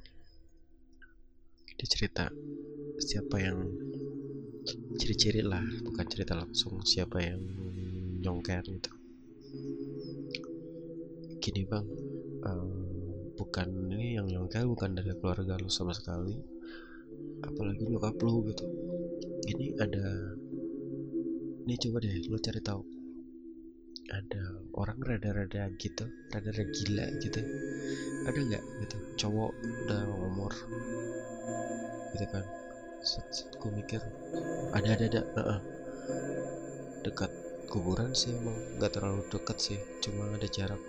[1.74, 2.30] dia cerita
[3.02, 3.58] siapa yang
[4.94, 7.42] ciri-ciri lah bukan cerita langsung siapa yang
[8.22, 8.94] nyongker gitu.
[11.42, 11.86] Gini bang.
[12.46, 16.38] Um, bukan ini yang nyongkel bukan dari keluarga lu sama sekali.
[17.42, 18.62] Apalagi nyokap lu gitu.
[19.42, 20.38] Ini ada
[21.66, 23.03] ini coba deh lu cari tahu
[24.12, 24.42] ada
[24.76, 27.40] orang rada-rada gitu rada-rada gila gitu.
[28.28, 28.96] Ada nggak gitu?
[29.24, 30.52] Cowok udah umur
[32.12, 32.44] gitu kan.
[33.04, 34.00] Set, set gue mikir
[34.72, 35.60] ada ada ada uh -uh.
[37.04, 37.28] dekat
[37.68, 40.80] kuburan sih emang nggak terlalu dekat sih cuma ada jarak.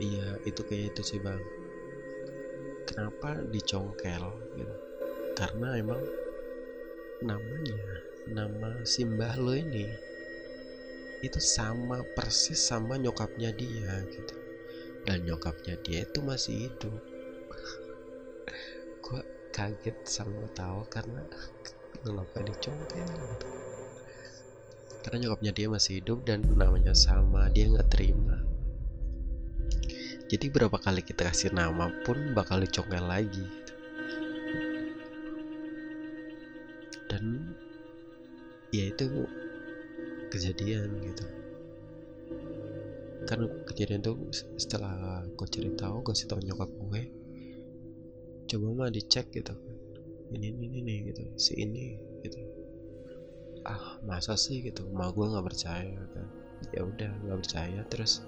[0.00, 1.40] Iya itu kayak itu sih bang.
[2.84, 4.24] Kenapa dicongkel
[4.56, 4.74] gitu?
[5.36, 6.00] Karena emang
[7.24, 7.80] namanya
[8.28, 10.13] nama simbah lo ini
[11.28, 14.34] itu sama persis sama nyokapnya dia gitu
[15.04, 17.00] dan nyokapnya dia itu masih hidup
[19.04, 19.20] gue
[19.52, 21.22] kaget sama tahu karena
[22.04, 23.46] kenapa dicongkel gitu.
[25.04, 28.40] karena nyokapnya dia masih hidup dan namanya sama dia nggak terima
[30.28, 33.74] jadi berapa kali kita kasih nama pun bakal dicongkel lagi gitu.
[37.12, 37.24] dan
[38.74, 39.28] ya itu
[40.34, 41.24] kejadian gitu.
[43.24, 44.12] Kan kejadian itu
[44.58, 47.02] setelah gue cerita gue kasih tau nyokap gue
[48.44, 49.56] coba mah dicek gitu
[50.34, 51.94] ini ini ini gitu si ini
[52.26, 52.38] gitu.
[53.64, 54.60] Ah masa sih?
[54.60, 56.26] gitu ma gue nggak percaya kan.
[56.72, 58.24] Ya udah nggak percaya terus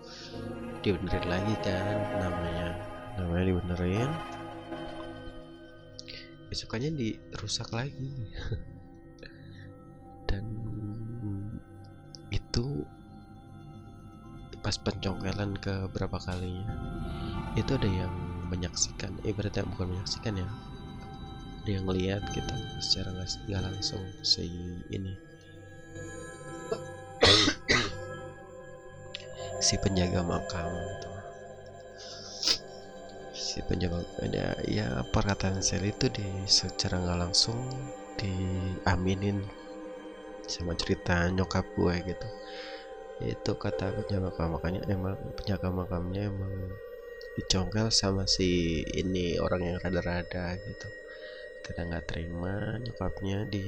[0.85, 2.69] dibenerin lagi kan namanya
[3.19, 4.11] namanya dibenerin.
[6.47, 8.07] Besokannya dirusak lagi
[14.67, 16.67] pas pencongkelan ke berapa kalinya
[17.55, 18.11] itu ada yang
[18.51, 20.49] menyaksikan ibaratnya bukan menyaksikan ya
[21.67, 24.47] ada yang lihat gitu secara nggak langsung si
[24.87, 25.19] ini.
[29.59, 31.11] Si penjaga makam itu.
[33.35, 37.59] Si penjaga ada ya perkataan sel itu di secara nggak langsung
[38.15, 39.43] diaminin
[40.47, 42.29] sama cerita nyokap gue gitu
[43.25, 46.53] itu kata penjaga makam emang penjaga makamnya emang
[47.37, 50.89] dicongkel sama si ini orang yang rada-rada gitu.
[51.65, 53.65] Kita nggak terima nyokapnya di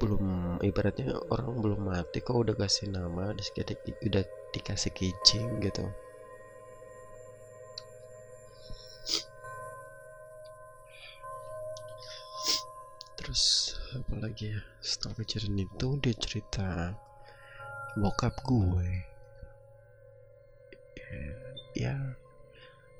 [0.00, 5.84] belum ibaratnya orang belum mati kok udah kasih nama udah dikasih kijing gitu.
[13.20, 14.60] Terus apa lagi ya?
[14.80, 16.96] Setelah kejadian itu dia cerita
[17.98, 18.90] bokap gue.
[20.94, 21.10] Ya,
[21.74, 21.94] ya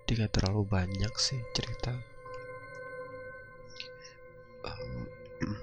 [0.07, 1.95] dia terlalu banyak sih cerita.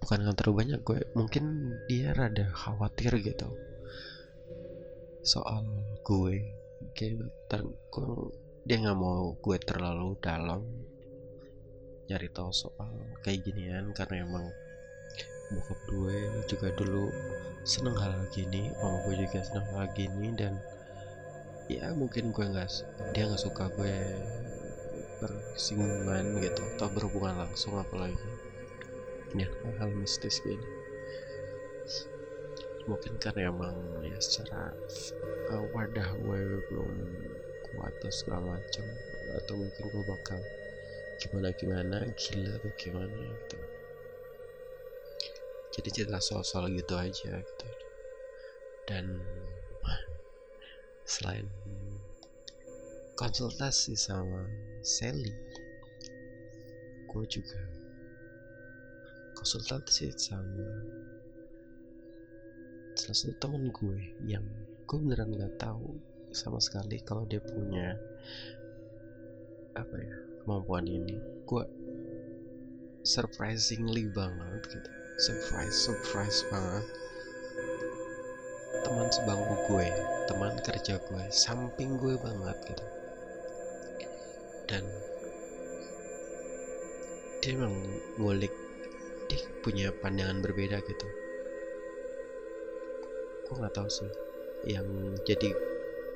[0.00, 3.52] Bukan yang terlalu banyak gue mungkin dia rada khawatir gitu.
[5.20, 5.68] Soal
[6.00, 6.56] gue
[6.96, 7.28] kayak
[7.92, 8.32] gue,
[8.64, 10.64] dia nggak mau gue terlalu dalam
[12.08, 12.88] nyari tahu soal
[13.20, 14.48] kayak ginian karena emang
[15.48, 17.08] bokap gue juga dulu
[17.64, 20.56] seneng hal gini om gue juga seneng hal gini dan
[21.68, 22.68] ya mungkin gue nggak
[23.12, 23.94] dia nggak suka gue
[25.18, 28.16] bersinggungan gitu atau berhubungan langsung apalagi.
[29.36, 30.64] Ya hal mistis gini.
[32.88, 34.72] Mungkin karena emang ya secara
[35.52, 36.40] uh, wadah gue
[36.72, 36.92] belum
[37.68, 38.86] kuat atau segala macam
[39.36, 40.40] atau mungkin gue bakal
[41.20, 43.58] gimana gimana gila atau gimana gitu
[45.78, 47.68] jadi cerita soal-soal gitu aja gitu.
[48.90, 49.22] Dan
[51.06, 51.46] selain
[53.14, 54.42] konsultasi sama
[54.82, 55.30] Sally
[57.08, 57.62] gue juga
[59.38, 60.66] konsultasi sama
[62.98, 64.44] salah satu temen gue yang
[64.84, 65.94] gue beneran nggak tahu
[66.34, 67.94] sama sekali kalau dia punya
[69.78, 71.16] apa ya kemampuan ini.
[71.46, 71.64] Gue
[73.06, 76.86] surprisingly banget gitu surprise surprise banget.
[78.86, 79.90] Teman sebangku gue
[80.30, 82.86] teman kerja gue samping gue banget gitu.
[84.70, 84.86] Dan
[87.42, 87.74] dia emang
[88.22, 88.54] ngulik
[89.26, 91.08] dia punya pandangan berbeda gitu.
[93.50, 94.10] Gue nggak tahu sih
[94.70, 94.86] yang
[95.26, 95.50] jadi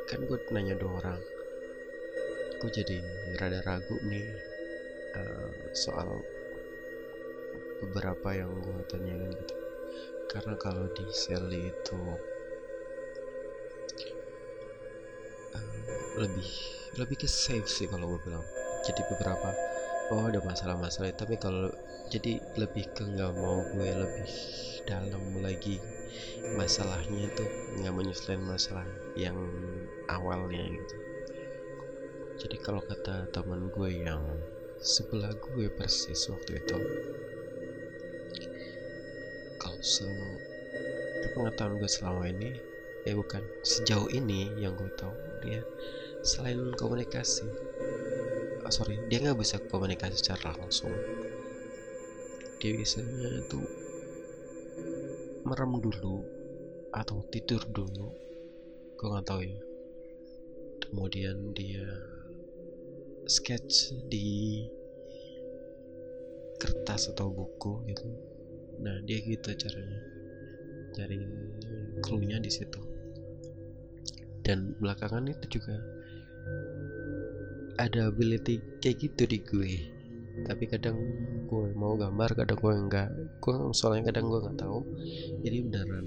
[0.07, 1.21] kan gue nanya dua orang.
[2.63, 3.03] Gue jadi
[3.43, 4.31] rada ragu nih
[5.19, 6.23] uh, soal
[7.83, 9.55] beberapa yang gue tanyain gitu.
[10.31, 11.99] Karena kalau di Sally itu
[15.53, 15.67] uh,
[16.17, 16.51] lebih
[16.97, 18.47] lebih ke safe sih kalau gue bilang.
[18.83, 19.51] Jadi beberapa
[20.15, 21.13] oh ada masalah-masalah.
[21.19, 21.69] Tapi kalau
[22.09, 24.33] jadi lebih ke nggak mau gue lebih
[24.87, 25.79] dalam lagi
[26.59, 27.49] masalahnya tuh
[27.81, 28.87] nggak menyelesaikan masalah
[29.19, 29.37] yang
[30.11, 30.97] awalnya gitu.
[32.43, 34.23] Jadi kalau kata teman gue yang
[34.83, 36.79] sebelah gue persis waktu itu
[39.83, 40.07] se
[41.35, 42.55] pengetahuan gue selama ini
[43.03, 45.11] ya bukan sejauh ini yang gue tahu
[45.43, 45.67] dia
[46.23, 47.43] selain komunikasi.
[48.63, 50.95] Oh, sorry dia nggak bisa komunikasi secara langsung.
[52.63, 53.67] Dia biasanya tuh
[55.43, 56.23] merem dulu
[56.95, 58.15] atau tidur dulu
[58.95, 59.61] gue nggak tahu ya.
[60.87, 61.83] Kemudian dia
[63.27, 64.63] sketch di
[66.63, 68.32] kertas atau buku gitu
[68.83, 70.01] nah dia gitu caranya.
[70.93, 71.19] Cari
[72.03, 72.81] clue-nya di situ.
[74.43, 75.79] Dan belakangan itu juga
[77.79, 79.73] ada ability kayak gitu di gue.
[80.45, 80.99] Tapi kadang
[81.47, 83.09] gue mau gambar kadang gue enggak.
[83.39, 84.81] Gue soalnya kadang gue nggak tahu.
[85.47, 86.07] Jadi beneran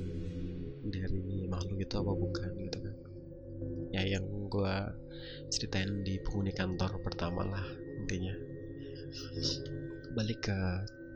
[0.85, 2.95] dari makhluk itu apa bukan gitu kan.
[3.95, 4.75] Ya yang gue
[5.49, 7.65] ceritain di penghuni kantor pertama lah
[8.03, 8.35] intinya.
[10.13, 10.59] Balik ke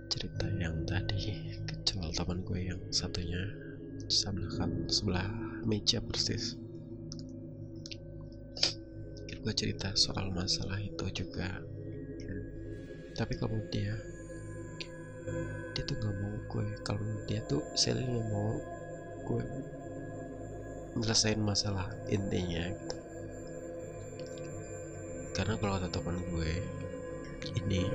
[0.09, 3.39] cerita yang tadi kecil teman gue yang satunya
[4.09, 5.29] sebelah kan sebelah
[5.63, 6.57] meja persis.
[9.39, 11.61] Gue cerita soal masalah itu juga.
[13.15, 13.95] Tapi kalau dia
[15.77, 16.67] dia tuh nggak mau gue.
[16.83, 18.57] Kalau dia tuh selalu mau
[19.29, 19.43] gue
[20.97, 22.65] nyelesain masalah intinya.
[22.67, 22.99] Gitu
[25.39, 26.51] karena kalau kata teman gue
[27.55, 27.87] ini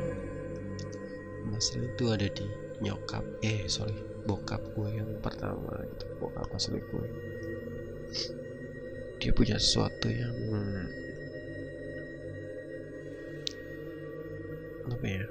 [1.44, 2.46] masalah itu ada di
[2.80, 7.06] nyokap eh sorry bokap gue yang pertama itu bokap asli gue.
[9.20, 10.36] Dia punya sesuatu yang
[14.84, 15.24] apa ya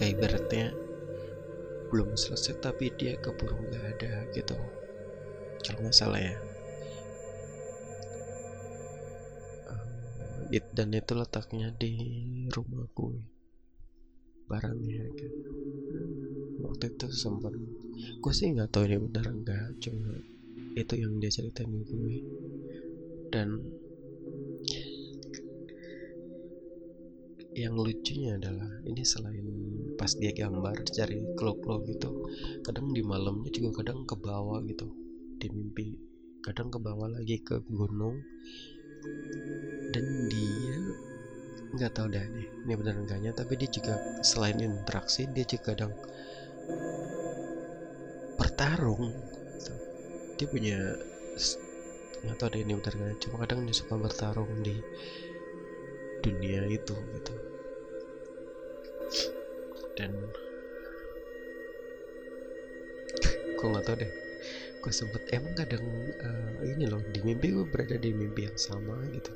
[0.00, 0.72] kayak ibaratnya
[1.92, 4.56] belum selesai tapi dia keburu nggak ada gitu.
[5.64, 6.36] Kalau nggak salah ya.
[10.76, 11.96] Dan itu letaknya di
[12.54, 13.35] rumah gue
[14.46, 15.50] barangnya gitu
[16.62, 17.52] waktu itu sempat
[18.22, 20.22] gue sih nggak tahu ini benar enggak cuma
[20.76, 22.16] itu yang dia ceritain ke gue.
[23.32, 23.48] Dan
[27.56, 29.48] yang lucunya adalah ini selain
[29.96, 32.28] pas dia gambar cari klub-klub gitu
[32.60, 34.92] kadang di malamnya juga kadang ke bawah gitu
[35.40, 35.96] di mimpi.
[36.44, 38.20] Kadang ke bawah lagi ke gunung.
[39.90, 40.55] Dan dia
[41.76, 45.92] nggak tahu dah nih ini benar enggaknya tapi dia juga selain interaksi dia juga kadang
[48.40, 49.12] bertarung.
[50.36, 50.76] Dia punya
[52.24, 54.80] nggak tahu deh ini benar enggaknya cuma kadang dia suka bertarung di
[56.24, 57.34] dunia itu gitu.
[59.96, 60.12] Dan
[63.56, 64.12] gue nggak tau deh
[64.86, 65.82] gue sempet emang kadang
[66.22, 69.34] uh, ini loh di mimpi gue berada di mimpi yang sama gitu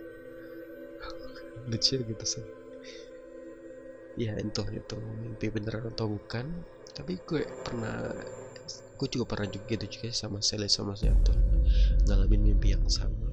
[1.69, 2.45] lucu gitu sih.
[4.19, 6.47] Ya entah itu mimpi beneran atau bukan
[6.91, 8.13] tapi gue pernah
[9.01, 11.37] gue juga pernah juga gitu juga sama Sally sama tuh
[12.09, 13.33] ngalamin mimpi yang sama.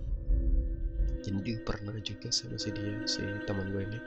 [1.23, 3.99] Jadi dia pernah juga sama si dia si teman gue ini.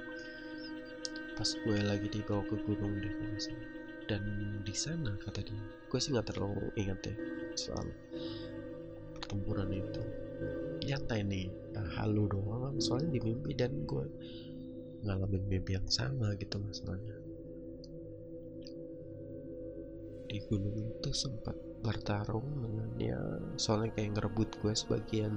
[1.37, 3.14] Pas gue lagi dibawa ke gunung deh
[4.11, 4.27] dan
[4.66, 7.14] di sana kata dia gue sih nggak terlalu ingat ya
[7.55, 7.87] soal
[9.14, 10.03] pertempuran itu
[10.85, 11.51] nyata ini
[11.99, 12.76] halu doang.
[12.81, 14.07] Soalnya di mimpi dan gue
[15.05, 17.16] ngalamin mimpi yang sama gitu masalahnya.
[20.31, 23.20] Di gunung itu sempat bertarung dengan ya
[23.57, 25.35] soalnya kayak ngerebut gue sebagian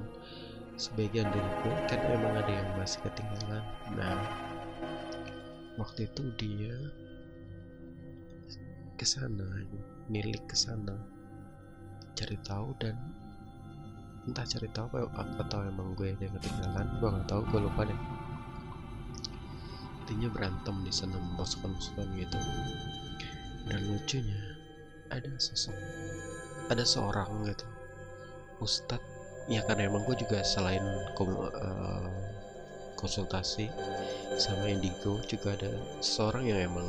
[0.75, 3.63] sebagian dari gue kan memang ada yang masih ketinggalan.
[3.95, 4.21] Nah
[5.79, 6.75] waktu itu dia
[8.93, 9.65] ke sana
[10.11, 10.93] milik ke sana
[12.13, 12.93] cari tahu dan
[14.23, 17.99] entah cari tahu apa, atau emang gue yang ketinggalan gue nggak tahu gue lupa deh.
[20.03, 22.39] Intinya berantem di sana musuhan-musuhan gitu.
[23.67, 24.39] Dan lucunya
[25.11, 25.75] ada sosok
[26.71, 27.67] ada seorang gitu.
[28.63, 29.11] Ustadz
[29.51, 30.83] ya karena emang gue juga selain
[31.19, 32.07] uh,
[32.95, 33.67] konsultasi
[34.39, 36.87] sama indigo juga ada seorang yang emang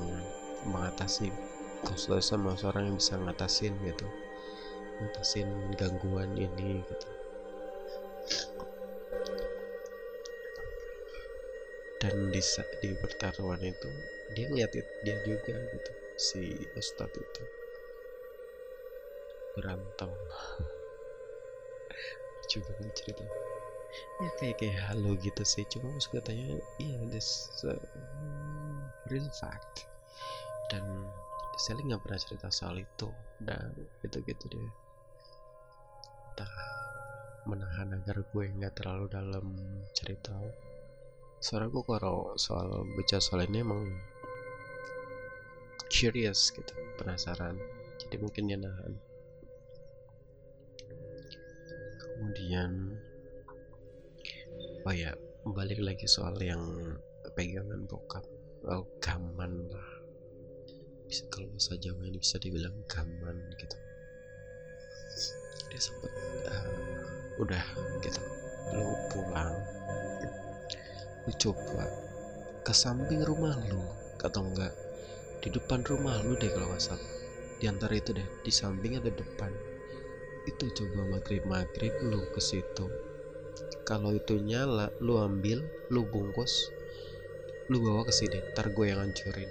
[0.70, 1.34] mengatasi
[1.82, 4.06] konsultasi sama seorang yang bisa ngatasin gitu.
[5.02, 7.13] Ngatasin gangguan ini gitu
[12.04, 12.42] dan di
[12.84, 13.88] di pertarungan itu
[14.36, 17.42] dia ngeliat dia juga gitu si ustadz itu.
[19.56, 20.12] Berantem.
[22.50, 23.24] Coba cerita
[23.94, 27.78] ya kayak kayak halo gitu sih cuma maksud katanya iya uh,
[29.08, 29.88] real fact.
[30.68, 30.84] Dan
[31.56, 33.08] Sally nggak pernah cerita soal itu.
[33.40, 33.72] Dan
[34.04, 34.68] gitu-gitu deh
[36.34, 36.50] entah
[37.44, 39.46] menahan agar gue nggak terlalu dalam
[39.92, 40.32] cerita.
[41.40, 43.84] Soalnya gue kalau soal bicara soal ini emang
[45.92, 47.60] curious gitu penasaran.
[48.00, 48.92] Jadi mungkin dia nahan.
[52.00, 52.70] Kemudian
[54.84, 55.12] oh ya
[55.44, 56.64] balik lagi soal yang
[57.36, 58.24] pegangan bokap.
[58.64, 59.90] Oh, gaman lah.
[61.04, 63.76] Bisa kalau bahasa Jawa ini bisa dibilang gaman gitu
[65.70, 66.12] dia sempat
[66.48, 66.68] uh,
[67.40, 67.64] udah
[68.00, 68.20] gitu
[68.72, 69.54] lu pulang
[71.24, 71.84] lu coba
[72.64, 73.80] ke samping rumah lu
[74.24, 74.72] atau enggak
[75.44, 77.00] di depan rumah lu deh kalau nggak
[77.60, 79.52] di antara itu deh di samping atau depan
[80.44, 82.88] itu coba maghrib maghrib lu ke situ.
[83.84, 86.72] Kalau itu nyala lu ambil lu bungkus
[87.72, 89.48] lu bawa ke sini ntar gue yang hancurin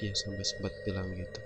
[0.00, 1.40] dia sampai sempat bilang gitu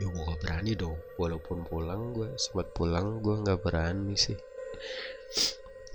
[0.00, 0.96] ya gue gak berani dong.
[1.20, 4.36] Walaupun pulang gue sempat pulang gue nggak berani sih.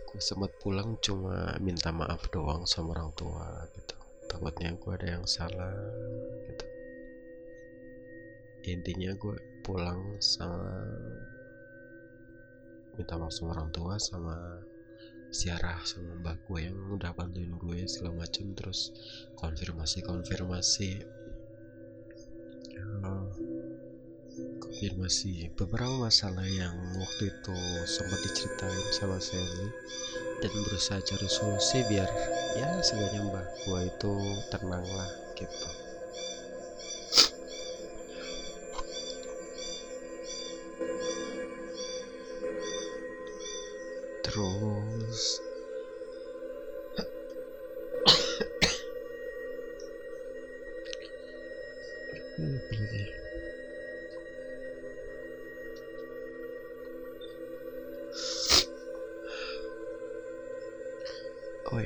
[0.05, 3.97] Gue sempat pulang cuma minta maaf doang sama orang tua gitu.
[4.29, 5.73] Takutnya gue ada yang salah
[6.45, 6.65] gitu.
[8.69, 9.35] Intinya gue
[9.65, 10.69] pulang sama
[12.95, 14.61] minta maaf sama orang tua sama
[15.35, 18.95] siarah sama mbak gue yang udah bantuin gue segala macam terus
[19.35, 21.03] konfirmasi konfirmasi
[23.03, 23.27] uh,
[24.59, 25.49] konfirmasi.
[25.55, 27.57] Beberapa masalah yang waktu itu
[27.87, 29.69] sempat diceritain sama Sally
[30.43, 32.09] dan berusaha cari solusi biar
[32.59, 34.13] ya sebenarnya mbak gue itu
[34.51, 35.69] tenang lah gitu.
[44.23, 45.39] Terus
[52.35, 53.24] Oh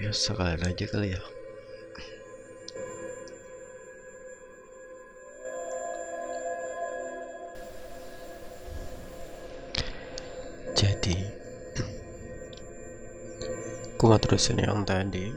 [0.10, 1.22] ya sekalian aja kali ya.
[10.74, 11.18] Jadi
[13.94, 15.30] aku mau terusin yang tadi.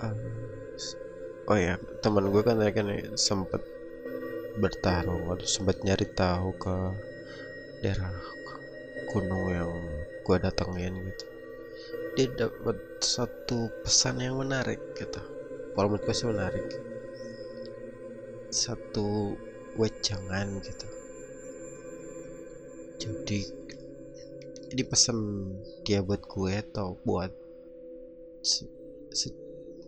[0.00, 0.16] Uh,
[1.52, 2.88] oh ya teman gue kan tadi kan
[3.20, 3.60] sempet
[4.56, 6.76] bertarung atau sempat nyari tahu ke
[7.84, 8.16] daerah
[9.12, 9.72] gunung yang
[10.24, 11.33] gue datengin gitu
[12.14, 15.18] dia dapat satu pesan yang menarik gitu.
[15.74, 16.66] Kalau menurut gue sih menarik.
[18.54, 19.34] Satu
[19.74, 20.88] wejangan gitu.
[23.02, 23.40] Jadi
[24.70, 25.18] ini pesan
[25.82, 27.34] dia buat gue atau buat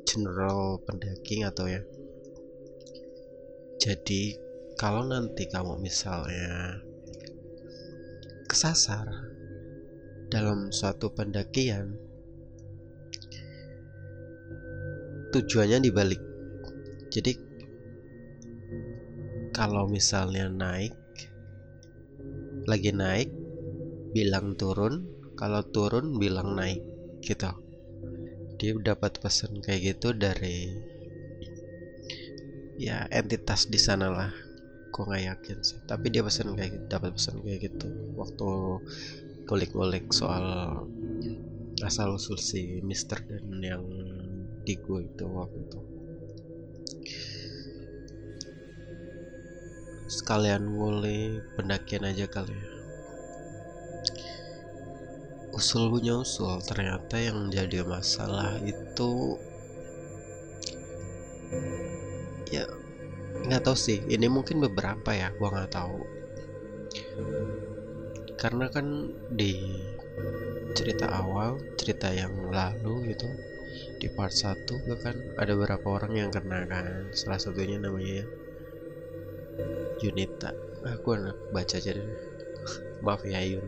[0.02, 1.86] general pendaking atau ya.
[3.78, 4.34] Jadi
[4.74, 6.82] kalau nanti kamu misalnya
[8.50, 9.06] kesasar
[10.26, 12.05] dalam suatu pendakian
[15.36, 16.22] tujuannya dibalik.
[17.12, 17.32] Jadi
[19.52, 20.96] kalau misalnya naik
[22.66, 23.30] lagi naik
[24.12, 25.06] bilang turun
[25.36, 26.80] kalau turun bilang naik
[27.20, 27.52] gitu.
[28.56, 30.72] Dia dapat pesan kayak gitu dari
[32.76, 34.32] ya entitas di sana lah
[34.96, 38.48] nggak yakin sih tapi dia pesan kayak gitu dapat pesan kayak gitu waktu
[39.44, 40.44] kulik-kulik soal
[41.84, 43.84] asal usul si Mister dan yang
[44.66, 45.80] di gue itu waktu itu.
[50.10, 52.70] Sekalian ngulik pendakian aja kali ya.
[55.54, 59.38] Usul punya usul ternyata yang jadi masalah itu
[62.50, 62.66] ya
[63.46, 64.02] nggak tahu sih.
[64.02, 65.98] Ini mungkin beberapa ya gua nggak tahu.
[68.36, 69.54] Karena kan di
[70.76, 73.55] cerita awal cerita yang lalu gitu
[73.96, 74.66] di part 1
[75.00, 77.10] kan ada beberapa orang yang kena kan.
[77.16, 78.24] Salah satunya namanya
[80.04, 80.52] Yunita.
[80.84, 81.14] Ah gue
[81.50, 82.08] baca aja deh.
[83.04, 83.66] Maaf ya Yun.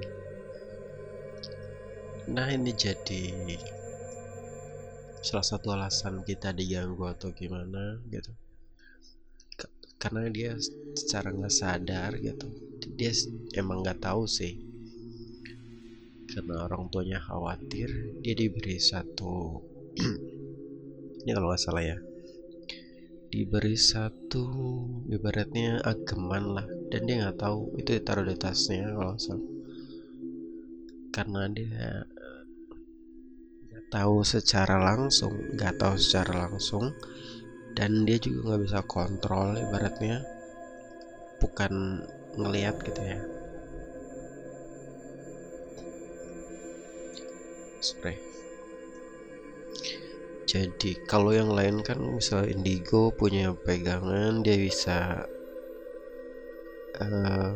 [2.29, 3.57] Nah ini jadi
[5.25, 8.31] salah satu alasan kita diganggu atau gimana gitu.
[9.99, 10.55] Karena dia
[10.95, 12.47] secara nggak sadar gitu.
[12.95, 13.11] Dia
[13.57, 14.61] emang nggak tahu sih.
[16.29, 19.65] Karena orang tuanya khawatir dia diberi satu
[21.23, 21.99] ini kalau nggak salah ya.
[23.29, 24.47] Diberi satu
[25.11, 26.67] ibaratnya ageman lah.
[26.89, 29.47] Dan dia nggak tahu itu ditaruh di tasnya kalau salah.
[31.11, 32.07] Karena dia
[33.69, 36.95] nggak tahu secara langsung nggak tahu secara langsung.
[37.75, 40.23] Dan dia juga nggak bisa kontrol ibaratnya
[41.43, 42.03] bukan
[42.39, 43.21] ngelihat gitu ya.
[47.79, 48.28] Spray
[50.49, 55.29] jadi kalau yang lain kan misal indigo punya pegangan dia bisa
[56.97, 57.53] uh,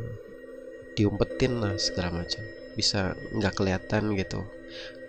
[0.92, 2.44] diumpetin lah segala macam.
[2.76, 4.44] Bisa nggak kelihatan gitu.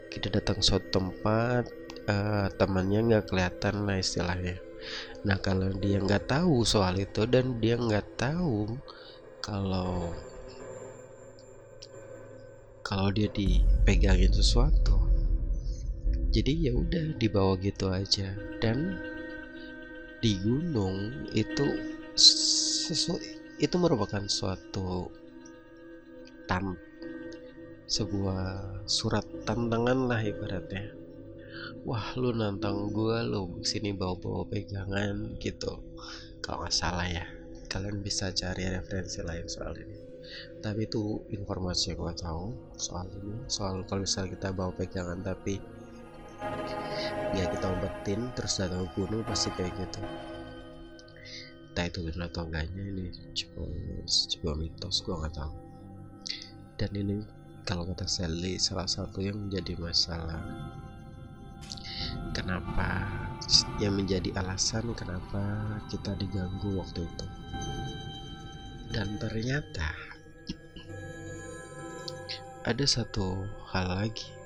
[0.08, 1.68] Kita datang suatu tempat
[2.08, 4.64] uh, temannya nggak kelihatan lah istilahnya.
[5.28, 8.80] Nah kalau dia nggak tahu soal itu dan dia nggak tahu
[9.44, 10.12] kalau
[12.84, 15.13] kalau dia dipegangin sesuatu,
[16.34, 18.34] jadi ya udah dibawa gitu aja.
[18.58, 18.98] Dan
[20.18, 21.66] di gunung itu
[22.18, 23.22] sesu
[23.62, 25.14] itu merupakan suatu
[26.50, 26.74] tan
[27.86, 30.90] sebuah surat tantangan lah ibaratnya.
[31.86, 35.86] Wah lu nantang gue lu sini bawa-bawa pegangan gitu.
[36.42, 37.30] Kalau nggak salah ya
[37.70, 40.02] kalian bisa cari referensi lain soal ini.
[40.64, 42.46] Tapi itu informasi yang gue tahu
[42.80, 45.60] soal ini soal kalau misalnya kita bawa pegangan tapi
[47.34, 50.02] ya kita umpetin terus datang ke gunung pasti kayak gitu.
[51.74, 53.66] Entah itu benar atau enggaknya ini cuma
[54.06, 55.54] sebuah mitos gue nggak tahu.
[56.78, 57.16] Dan ini
[57.66, 60.44] kalau kata Sally salah satu yang menjadi masalah
[62.38, 63.10] kenapa
[63.82, 65.42] yang menjadi alasan kenapa
[65.90, 67.28] kita diganggu waktu itu.
[68.94, 69.90] Dan ternyata
[72.64, 73.42] ada satu
[73.74, 74.43] hal lagi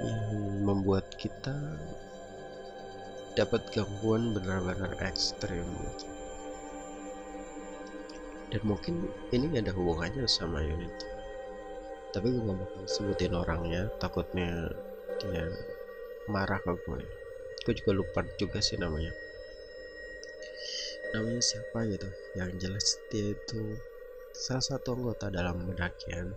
[0.00, 1.54] yang membuat kita
[3.38, 6.08] dapat gangguan benar-benar ekstrim gitu.
[8.50, 10.90] dan mungkin ini ada hubungannya sama unit.
[12.10, 14.66] Tapi gue gak bakal sebutin orangnya takutnya
[15.22, 15.46] dia
[16.26, 17.06] marah ke gue.
[17.62, 19.14] Gue juga lupa juga sih namanya.
[21.14, 22.10] Namanya siapa gitu?
[22.34, 23.78] Yang jelas dia itu
[24.34, 26.34] salah satu anggota dalam pendakian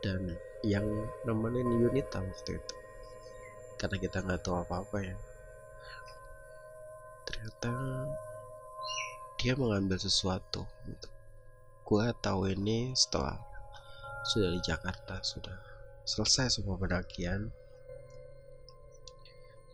[0.00, 0.84] dan yang
[1.24, 2.76] nemenin Yunita waktu itu.
[3.80, 5.16] Karena kita nggak tahu apa-apa ya.
[7.24, 7.72] Ternyata
[9.40, 11.08] dia mengambil sesuatu gitu.
[11.90, 13.34] gue tahu ini setelah
[14.22, 15.58] sudah di Jakarta sudah
[16.06, 17.50] selesai semua pendakian.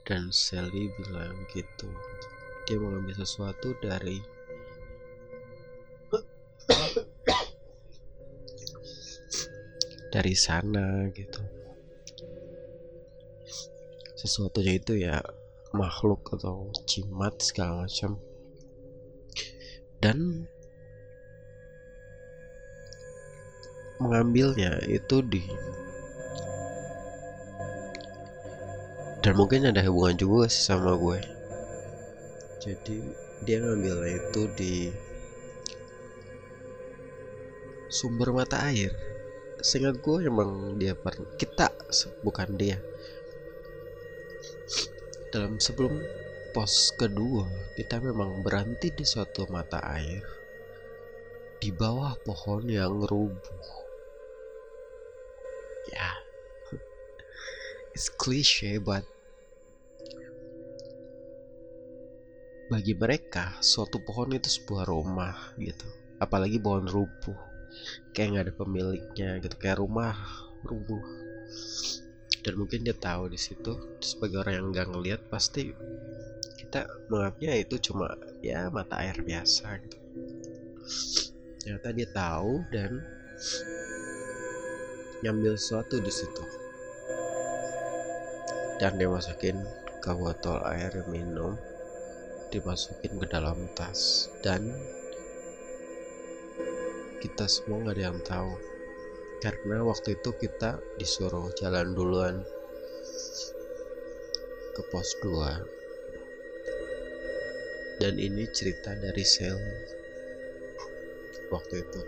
[0.07, 1.91] Dan Sally bilang gitu.
[2.71, 4.23] Dia mau ngambil sesuatu dari
[10.17, 11.45] dari sana gitu.
[14.17, 15.21] Sesuatunya itu ya
[15.77, 18.17] makhluk atau jimat segala macam.
[20.01, 20.49] Dan
[24.01, 25.45] mengambilnya itu di
[29.21, 31.21] dan mungkin ada hubungan juga sih sama gue.
[32.65, 32.97] Jadi
[33.45, 34.75] dia ngambilnya itu di
[37.93, 39.06] sumber mata air
[39.67, 41.75] sehingga gue emang dia per kita
[42.23, 42.79] bukan dia.
[45.35, 45.99] Dalam sebelum
[46.55, 50.23] pos kedua kita memang berhenti di suatu mata air
[51.59, 53.63] di bawah pohon yang rubuh.
[55.91, 55.99] Ya.
[55.99, 56.17] Yeah.
[57.91, 59.03] it's cliche but
[62.71, 65.91] bagi mereka suatu pohon itu sebuah rumah gitu.
[66.23, 67.56] Apalagi pohon rubuh
[68.17, 70.17] kayak nggak ada pemiliknya gitu kayak rumah
[70.67, 71.05] rubuh
[72.47, 73.99] dan mungkin dia tahu di situ.
[73.99, 75.75] Sebagai orang yang nggak ngelihat pasti
[76.55, 79.99] kita menganggapnya itu cuma ya mata air biasa gitu.
[81.59, 83.03] Ternyata dia tahu dan
[85.27, 86.45] nyambil sesuatu di situ.
[88.79, 89.59] Dan dia masukin
[89.99, 91.59] ke botol air minum
[92.55, 94.31] dimasukin ke dalam tas.
[94.39, 94.71] Dan
[97.27, 98.55] kita semua nggak ada yang tahu.
[99.43, 102.39] Karena waktu itu kita disuruh jalan duluan
[104.79, 109.59] ke pos 2 dan ini cerita dari sel
[111.51, 112.03] waktu itu.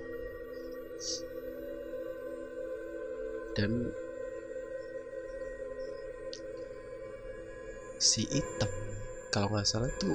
[3.58, 3.90] Dan
[7.98, 8.70] si item
[9.34, 10.14] kalau nggak salah tuh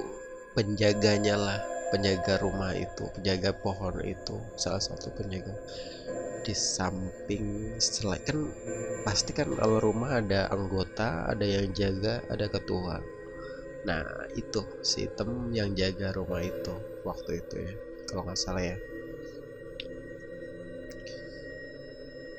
[0.55, 5.53] penjaganya lah penjaga rumah itu penjaga pohon itu salah satu penjaga
[6.43, 8.39] di samping selain kan
[9.05, 12.97] pasti kan kalau rumah ada anggota ada yang jaga ada ketua.
[13.87, 16.73] Nah itu si tem yang jaga rumah itu
[17.07, 17.73] waktu itu ya
[18.09, 18.77] kalau nggak salah ya.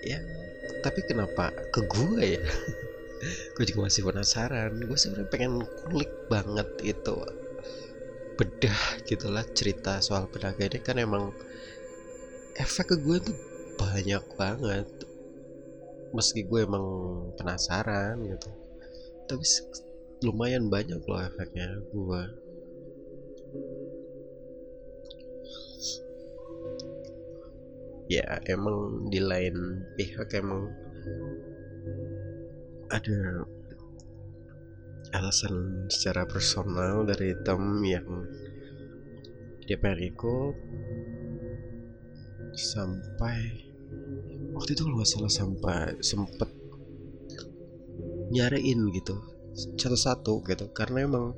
[0.05, 0.21] Ya
[0.85, 2.43] tapi kenapa ke gue ya?
[3.57, 4.77] Gue juga masih penasaran.
[4.85, 7.17] Gue sebenarnya pengen kulik banget itu
[8.35, 11.31] bedah gitulah cerita soal pedagang ini kan emang
[12.59, 13.37] efek ke gue tuh
[13.79, 14.89] banyak banget.
[16.15, 16.87] Meski gue emang
[17.35, 18.51] penasaran gitu.
[19.27, 19.45] Tapi
[20.25, 22.23] lumayan banyak loh efeknya gue
[28.09, 30.69] ya emang di lain pihak emang
[32.93, 33.45] ada
[35.15, 38.07] alasan secara personal dari Tom yang
[39.65, 40.55] dia pengen ikut
[42.55, 43.65] sampai
[44.55, 46.51] waktu itu kalau salah sampai sempet
[48.35, 49.15] nyariin gitu
[49.55, 50.67] satu-satu gitu.
[50.75, 51.35] Karena emang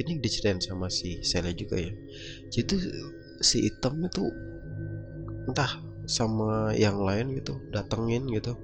[0.00, 1.92] ini diceritain sama si Sela juga ya.
[2.48, 2.76] Jadi
[3.44, 4.24] si item itu
[5.48, 5.72] entah
[6.08, 8.56] sama yang lain gitu datengin gitu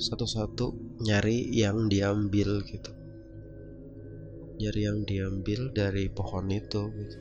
[0.00, 2.92] satu-satu nyari yang diambil gitu.
[4.56, 7.18] Nyari yang diambil dari pohon itu gitu.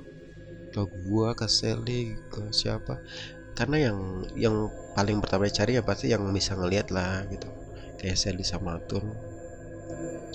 [0.72, 3.04] Ke gua ke Sally ke siapa.
[3.52, 4.00] Karena yang
[4.40, 4.56] yang
[4.96, 7.52] paling pertama cari ya pasti yang bisa ngelihat lah gitu.
[8.00, 9.04] Kayak Sally sama Atun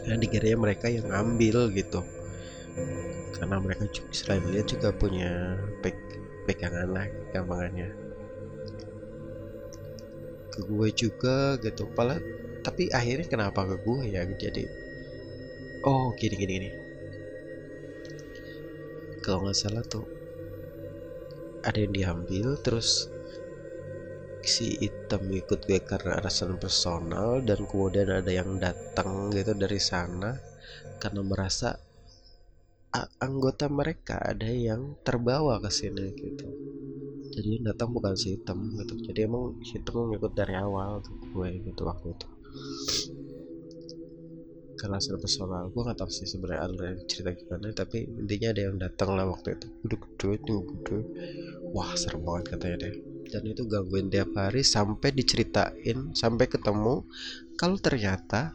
[0.05, 2.05] yang dikiranya mereka yang ambil gitu.
[3.32, 5.57] Karena mereka juga selain lihat juga punya
[6.45, 8.03] pegangan lah gampangannya
[10.55, 11.84] ke gue juga gitu.
[11.96, 12.16] Pala
[12.66, 14.22] tapi akhirnya kenapa ke gue ya?
[14.44, 14.64] Jadi
[15.90, 16.70] oh gini gini gini.
[19.24, 20.05] Kalau nggak salah tuh
[21.68, 22.88] ada yang diambil terus
[24.52, 30.30] si item ikut gue karena alasan personal dan kemudian ada yang datang gitu dari sana
[31.02, 31.68] karena merasa
[33.26, 36.48] anggota mereka ada yang terbawa ke sini gitu
[37.35, 38.95] jadi yang datang bukan si hitam gitu.
[39.11, 42.26] Jadi emang si hitam ngikut dari awal tuh gue gitu waktu itu.
[44.78, 48.76] Karena secara personal gue gak tau sih sebenarnya ada cerita gimana tapi intinya ada yang
[48.78, 49.66] datang lah waktu itu.
[49.82, 50.99] Gede itu gede.
[51.74, 52.95] Wah serem banget katanya deh.
[53.35, 57.03] Dan itu gangguin tiap hari sampai diceritain sampai ketemu
[57.59, 58.55] kalau ternyata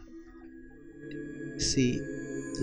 [1.60, 2.00] si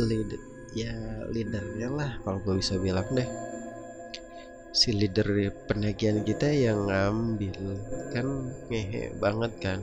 [0.00, 0.32] lead
[0.72, 0.92] ya
[1.28, 3.28] leadernya lah kalau gue bisa bilang deh
[4.76, 5.24] si leader
[5.64, 7.80] penagihan kita yang ngambil
[8.12, 9.80] kan ngehe banget kan.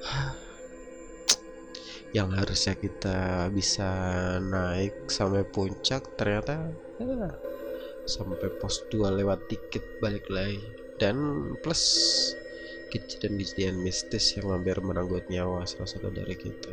[2.16, 3.18] Yang harusnya kita
[3.52, 3.90] bisa
[4.40, 7.28] naik sampai puncak ternyata ya,
[8.08, 10.56] sampai pos 2 lewat tiket balik lagi.
[10.96, 11.84] Dan plus
[12.88, 16.72] kejadian-kejadian mistis yang hampir merenggut nyawa salah satu dari kita.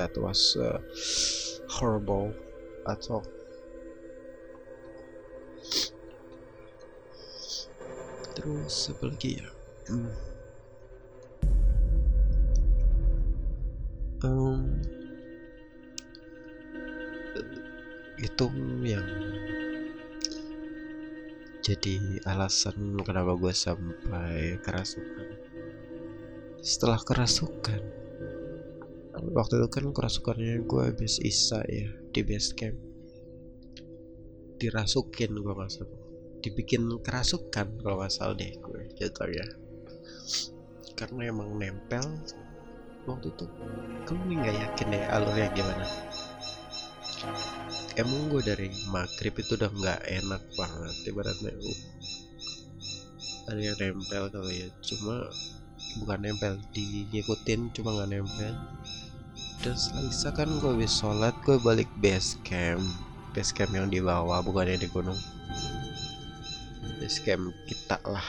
[0.00, 0.80] That was uh,
[1.68, 2.32] horrible.
[2.88, 3.20] Atau
[8.42, 9.48] terus apa lagi ya?
[9.86, 10.10] Hmm.
[14.26, 14.82] um,
[18.18, 18.46] itu
[18.82, 19.06] yang
[21.62, 25.28] jadi alasan kenapa gue sampai kerasukan.
[26.62, 27.82] Setelah kerasukan
[29.30, 32.78] waktu itu kan kerasukannya gue habis isa ya di base camp.
[34.58, 35.86] Dirasukin gue masa
[36.42, 39.46] dibikin kerasukan kalau nggak salah deh gue jatuh ya.
[40.98, 42.02] Karena emang nempel
[43.06, 43.46] waktu itu.
[44.06, 45.86] Kamu nggak yakin deh alurnya gimana?
[47.94, 51.52] Emang gue dari maghrib itu udah nggak enak banget ibaratnya.
[51.54, 51.78] Uh,
[53.50, 55.28] ada yang nempel kali ya cuma
[56.02, 58.54] bukan nempel diikutin cuma nggak nempel.
[59.62, 62.82] Dan setelah isa kan gue habis sholat gue balik base camp.
[63.30, 65.18] Base camp yang di bawah bukan yang di gunung
[67.02, 68.22] base camp kita lah.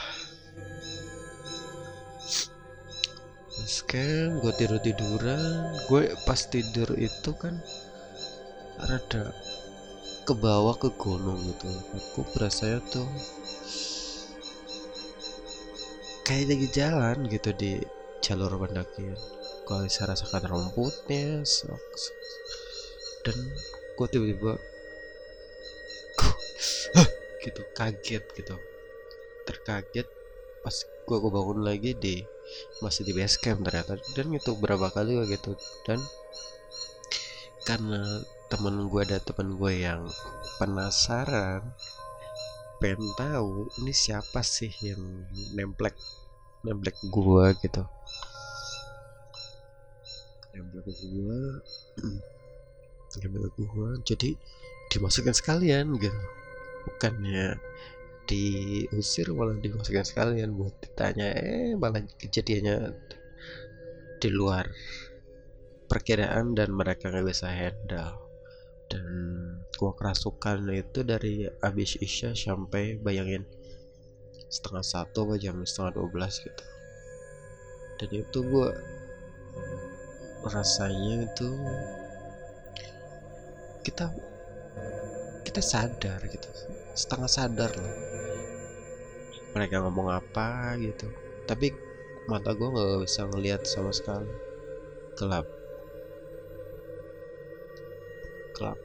[3.54, 7.54] Base camp gue tidur tiduran gue pas tidur itu kan
[8.82, 9.30] rada
[10.26, 11.70] ke bawah ke gunung gitu.
[11.70, 13.06] Aku berasa tuh
[16.26, 17.78] kayak lagi jalan gitu di
[18.26, 19.14] jalur pendakian.
[19.70, 21.78] Kalau saya rasakan rumputnya sok.
[23.24, 23.38] dan
[23.96, 24.58] gue tiba-tiba
[27.44, 28.56] gitu kaget gitu.
[29.44, 30.08] Terkaget
[30.64, 32.24] pas gue gue bangun lagi di
[32.80, 34.00] masih di base camp ternyata.
[34.16, 35.52] Dan itu berapa kali gitu.
[35.84, 36.00] Dan
[37.68, 40.08] karena temen gue ada temen gue yang
[40.56, 41.64] penasaran
[42.80, 45.00] pengen tahu ini siapa sih yang
[45.52, 45.96] nemplek
[46.64, 47.84] nemplek gue gitu.
[50.56, 51.38] Nemplek gue
[53.20, 54.30] nemplek gue jadi
[54.92, 56.43] dimasukin sekalian gitu
[56.84, 57.58] bukannya
[58.24, 62.96] diusir malah dimasukin sekalian buat ditanya eh malah kejadiannya
[64.16, 64.64] di luar
[65.84, 68.16] perkiraan dan mereka nggak bisa handle.
[68.88, 69.04] Dan
[69.76, 73.44] gua kerasukan itu dari abis isya sampai bayangin
[74.48, 76.64] setengah satu apa jam setengah dua belas gitu.
[78.00, 78.72] Dan itu gua
[80.44, 81.48] rasanya itu
[83.84, 84.12] kita
[85.44, 86.48] kita sadar gitu.
[86.96, 87.94] Setengah sadar loh.
[89.52, 91.06] Mereka ngomong apa gitu.
[91.44, 91.70] Tapi
[92.26, 94.32] mata gue nggak bisa ngelihat sama sekali.
[95.20, 95.46] Gelap.
[98.56, 98.78] Gelap.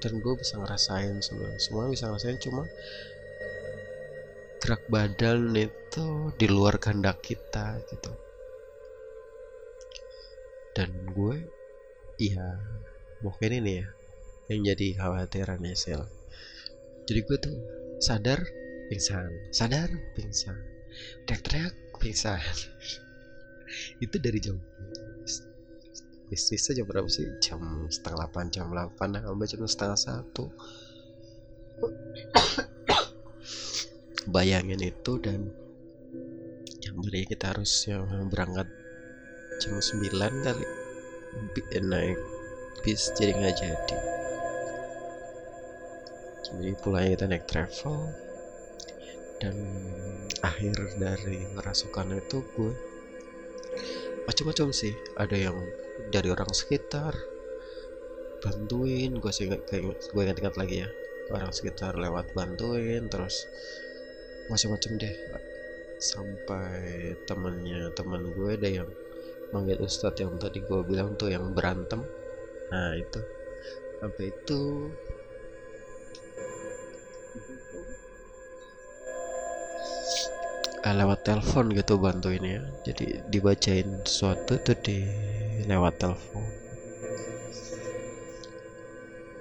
[0.00, 1.52] Dan gue bisa ngerasain semua.
[1.60, 2.64] Semua bisa ngerasain cuma
[4.60, 8.12] gerak badan itu di luar kehendak kita gitu.
[10.72, 11.36] Dan gue
[12.20, 12.56] ya
[13.20, 13.88] mungkin ini ya
[14.50, 16.02] yang jadi khawatiran ya sel.
[17.06, 17.56] Jadi gue tuh
[18.02, 18.42] sadar
[18.90, 19.86] pingsan sadar
[20.18, 20.58] pingsan
[21.30, 22.42] teriak-teriak pingsan.
[24.04, 24.58] Itu dari jam
[26.26, 27.30] bisnisnya jam berapa sih?
[27.38, 29.08] Jam setengah delapan jam delapan.
[29.14, 30.50] Nah sampai jam setengah satu.
[34.34, 35.50] Bayangin itu dan
[36.86, 38.68] yang beri kita harus yang berangkat
[39.58, 40.66] jam 9 kali.
[41.82, 42.18] Naik
[42.82, 44.19] bis jadi nggak jadi
[46.56, 47.96] jadi pulangnya kita naik travel.
[49.40, 49.56] Dan
[50.44, 52.72] akhir dari ngerasukan itu gue
[54.28, 54.92] macam-macam sih.
[55.16, 55.56] Ada yang
[56.12, 57.16] dari orang sekitar
[58.40, 60.88] bantuin gue sih gue ingat-ingat lagi ya.
[61.30, 63.48] Orang sekitar lewat bantuin terus
[64.52, 65.14] macam-macam deh.
[66.00, 68.88] Sampai temennya teman gue ada yang
[69.56, 72.04] manggil ustadz yang tadi gue bilang tuh yang berantem.
[72.68, 73.20] Nah itu.
[74.00, 74.88] Sampai itu
[80.80, 85.04] uh, lewat telepon gitu bantuin ya jadi dibacain sesuatu tuh di
[85.68, 86.44] lewat telepon.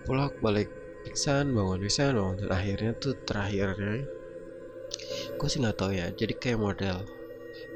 [0.04, 0.70] Pulang balik
[1.06, 4.04] pingsan bangun pingsan bangun dan tuh terakhirnya
[5.40, 6.12] gue sih nggak tahu ya.
[6.12, 7.08] Jadi kayak model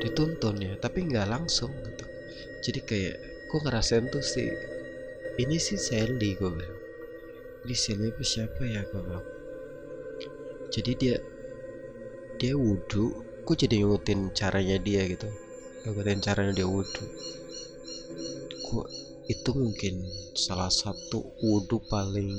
[0.02, 2.06] dituntun ya tapi nggak langsung gitu.
[2.64, 3.16] Jadi kayak
[3.48, 4.50] gue ngerasain tuh sih
[5.40, 6.78] ini sih Sandy gue bilang.
[7.64, 9.28] Ini Sandy siapa ya gue bilang.
[10.74, 11.16] Jadi dia
[12.42, 15.28] dia wudhu gue jadi ngikutin caranya dia gitu?
[15.84, 17.06] Ngikutin caranya dia wudhu
[18.74, 18.86] gue
[19.30, 22.32] itu mungkin salah satu wudhu paling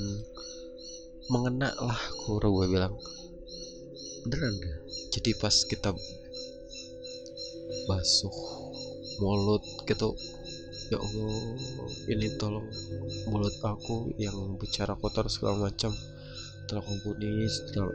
[1.31, 2.93] mengena lah kuro gue bilang.
[4.27, 4.77] Beneran deh.
[5.15, 5.95] Jadi pas kita
[7.85, 8.37] basuh
[9.21, 10.11] mulut gitu
[10.91, 12.67] ya Allah ini tolong
[13.29, 15.93] mulut aku yang bicara kotor segala macam
[16.67, 17.47] tolong ampuni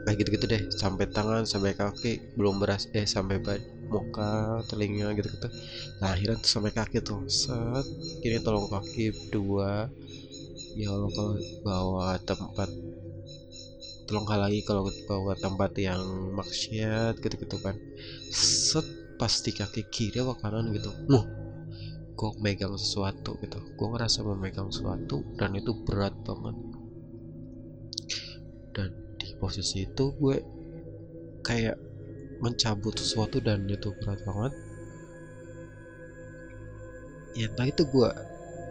[0.07, 0.63] kayak gitu-gitu deh.
[0.81, 3.37] Sampai tangan sampai kaki belum beras eh sampai
[3.95, 5.49] muka telinga gitu-gitu.
[6.01, 7.21] Nah akhirnya tuh sampai kaki tuh.
[7.41, 7.87] Set
[8.27, 9.05] ini tolong kaki
[9.35, 9.71] dua.
[10.81, 11.35] Ya Allah kalau
[11.67, 12.71] bawa tempat
[14.07, 16.03] tolong halangi kalau bawa tempat yang
[16.39, 17.77] maksiat gitu-gitu kan.
[18.33, 18.87] Set
[19.21, 20.91] pasti kaki kiri atau kanan gitu.
[21.13, 21.25] Nuh
[22.19, 23.59] gue megang sesuatu gitu.
[23.79, 26.57] Gue ngerasa memegang sesuatu dan itu berat banget
[28.81, 30.37] dan di posisi itu gue
[31.45, 31.77] kayak
[32.41, 34.53] mencabut sesuatu dan itu berat banget.
[37.37, 38.09] Ya entah itu gue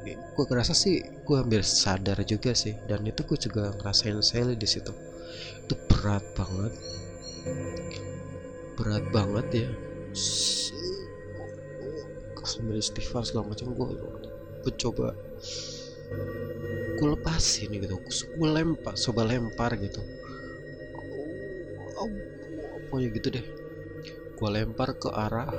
[0.10, 2.74] gue ngerasa sih gue hampir sadar juga sih.
[2.90, 4.90] Dan itu gue juga ngerasain sel di situ.
[5.70, 6.74] Itu berat banget.
[8.74, 9.70] Berat banget ya.
[12.50, 13.88] Sambil istighfar segala macam gue
[14.66, 15.14] gue coba
[17.00, 17.96] gue lepasin gitu.
[18.40, 20.02] Gue lempar coba lempar gitu.
[22.02, 22.12] Oh,
[22.88, 23.46] pokoknya gitu deh.
[24.38, 25.52] Gue lempar ke arah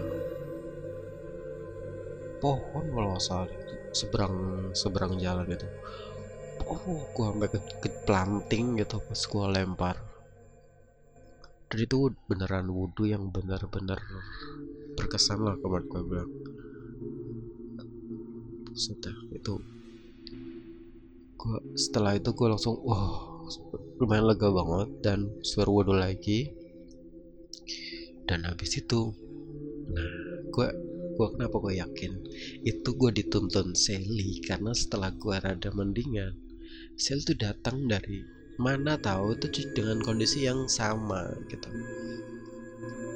[2.42, 4.34] pohon kalau nggak salah itu seberang
[4.80, 5.66] seberang jalan gitu.
[6.72, 9.96] Oh gue sampai ke, ke planting gitu pas gue lempar.
[11.72, 14.00] Dan itu beneran wudhu yang benar-benar
[14.98, 16.30] berkesan lah kemarin gue bilang.
[18.84, 19.54] Sudah itu
[21.40, 23.40] gua setelah itu gue langsung wah
[23.96, 26.52] lumayan lega banget dan suruh wudhu lagi.
[28.28, 29.16] Dan habis itu
[29.90, 30.12] nah
[30.52, 30.68] gue
[31.16, 32.12] gue kenapa gue yakin?
[32.62, 36.36] Itu gue dituntun Sally karena setelah gue rada mendingan
[37.00, 38.20] Sally tuh datang dari
[38.60, 41.72] mana tahu itu dengan kondisi yang sama gitu.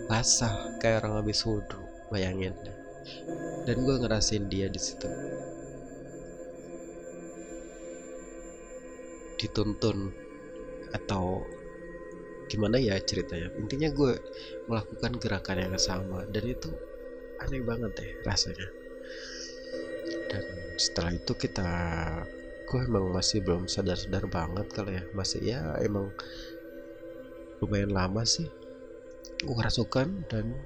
[0.08, 2.56] Basah kayak orang habis wudhu bayangin.
[3.68, 5.08] Dan gue ngerasain dia di situ
[9.44, 10.10] dituntun
[10.94, 11.44] atau
[12.48, 13.50] gimana ya ceritanya?
[13.58, 14.12] Intinya gue
[14.70, 16.70] melakukan gerakan yang sama dan itu
[17.42, 18.68] aneh banget deh rasanya.
[20.30, 20.44] Dan
[20.78, 21.68] setelah itu kita
[22.64, 25.04] gue emang masih belum sadar-sadar banget kali ya.
[25.12, 26.12] Masih ya emang
[27.62, 28.50] lumayan lama sih
[29.44, 30.56] gue rasukan dan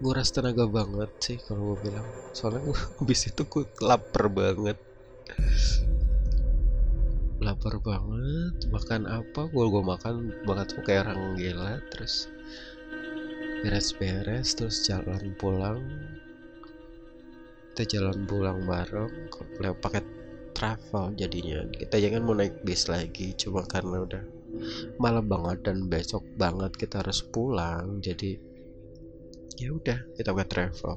[0.00, 2.06] gue rasa tenaga banget sih kalau gue bilang.
[2.36, 4.78] Soalnya gue habis itu gue lapar banget
[7.42, 9.50] lapar banget makan apa?
[9.50, 12.30] Gue gue makan banget tuh kayak orang gila terus
[13.64, 15.80] beres-beres terus jalan pulang.
[17.74, 20.02] Kita jalan pulang bareng kalau pakai
[20.54, 21.66] travel jadinya.
[21.74, 24.24] Kita jangan mau naik bis lagi cuma karena udah
[25.02, 28.38] malam banget dan besok banget kita harus pulang jadi
[29.58, 30.94] ya udah kita pakai travel.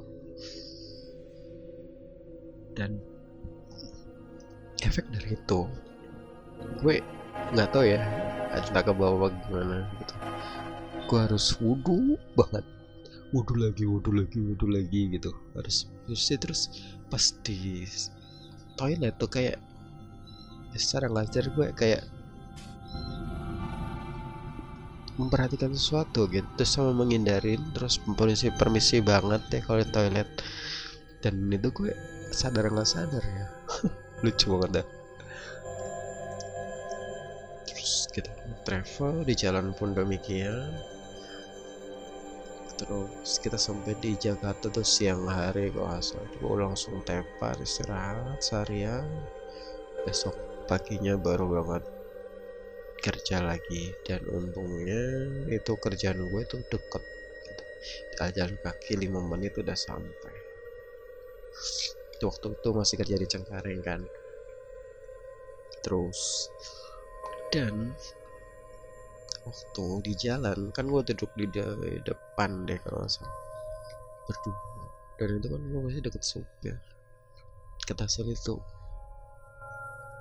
[2.77, 3.01] Dan
[4.85, 5.86] efek dari itu
[6.78, 7.01] gue
[7.53, 8.01] nggak tahu ya
[8.53, 10.16] entah ke bawah gimana gitu.
[11.08, 12.66] Gue harus wudhu banget.
[13.36, 15.32] Wudhu lagi wudhu lagi wudhu lagi gitu.
[15.55, 16.62] Harus terus terus
[17.08, 17.84] pas di
[18.76, 19.58] toilet tuh kayak
[20.76, 22.03] ya secara ngajar gue kayak
[25.18, 26.47] memperhatikan sesuatu gitu.
[26.60, 30.28] Terus sama menghindarin terus permisi permisi banget deh kalau di toilet.
[31.24, 31.91] Dan itu gue
[32.32, 33.45] sadar nggak sadar ya.
[34.24, 34.97] Lucu banget dah
[38.13, 38.32] kita
[38.63, 40.76] travel di jalan pun demikian
[42.78, 49.03] terus kita sampai di Jakarta tuh siang hari kok asal gue langsung tepar istirahat seharian.
[50.05, 50.38] Besok
[50.70, 51.84] paginya baru banget
[53.01, 53.97] kerja lagi.
[54.05, 55.03] Dan untungnya
[55.49, 57.03] itu kerjaan gue tuh deket.
[57.49, 57.63] Gitu.
[58.38, 60.36] jalan kaki 5 menit udah sampai.
[62.22, 64.01] Waktu itu masih kerja di Cengkareng kan.
[65.82, 66.49] Terus
[67.54, 67.95] dan
[69.48, 71.66] waktu di jalan kan gue duduk di de
[72.04, 73.36] depan deh kalau salah.
[74.28, 74.56] Berdua.
[75.18, 76.78] Dan itu kan gue masih deket supir
[77.88, 78.60] kata sel itu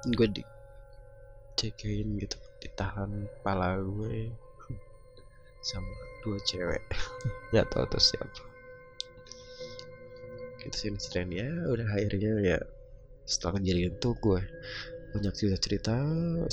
[0.06, 0.42] gue di
[1.58, 4.30] cekin gitu ditahan kepala gue
[5.68, 5.90] sama
[6.22, 6.78] dua cewek.
[7.50, 8.42] Nggak tahu tuh siapa.
[10.62, 10.94] Itu sih
[11.34, 12.58] ya udah akhirnya ya
[13.26, 14.40] setelah kejadian itu gue
[15.16, 15.96] banyak cerita-cerita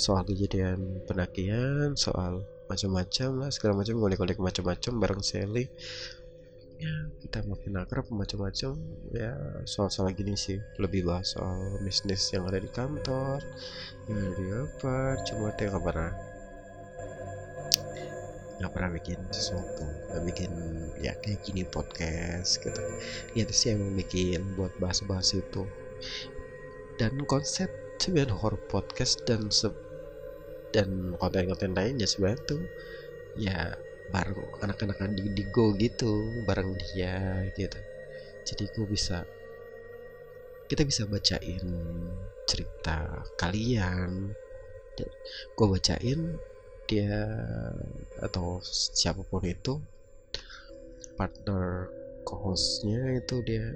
[0.00, 5.68] soal kejadian pendakian, soal macam-macam lah segala macam ngulik-ngulik macam-macam bareng Sally.
[6.80, 8.72] Ya kita makin akrab macam-macam.
[9.12, 9.36] Ya
[9.68, 13.44] soal-soal gini sih lebih bahas soal bisnis yang ada di kantor
[14.08, 14.96] yang ada di apa
[15.28, 16.12] cuma dia nggak pernah
[18.64, 20.50] nggak pernah bikin sesuatu nggak bikin
[21.04, 22.80] ya kayak gini podcast gitu.
[23.36, 25.68] Ya sih yang bikin buat bahas-bahas itu.
[26.96, 29.70] Dan konsep sebenarnya horror podcast dan se
[30.74, 32.62] dan konten-konten lainnya sebenarnya tuh.
[33.34, 33.74] Ya
[34.14, 37.78] bareng anak-anak Indigo gitu bareng dia gitu.
[38.44, 39.24] Jadi gue bisa
[40.68, 41.66] kita bisa bacain
[42.46, 44.34] cerita kalian.
[45.54, 46.38] Gue bacain
[46.84, 47.32] dia
[48.20, 49.80] atau siapa pun itu
[51.16, 51.88] partner
[52.26, 53.72] co-hostnya itu dia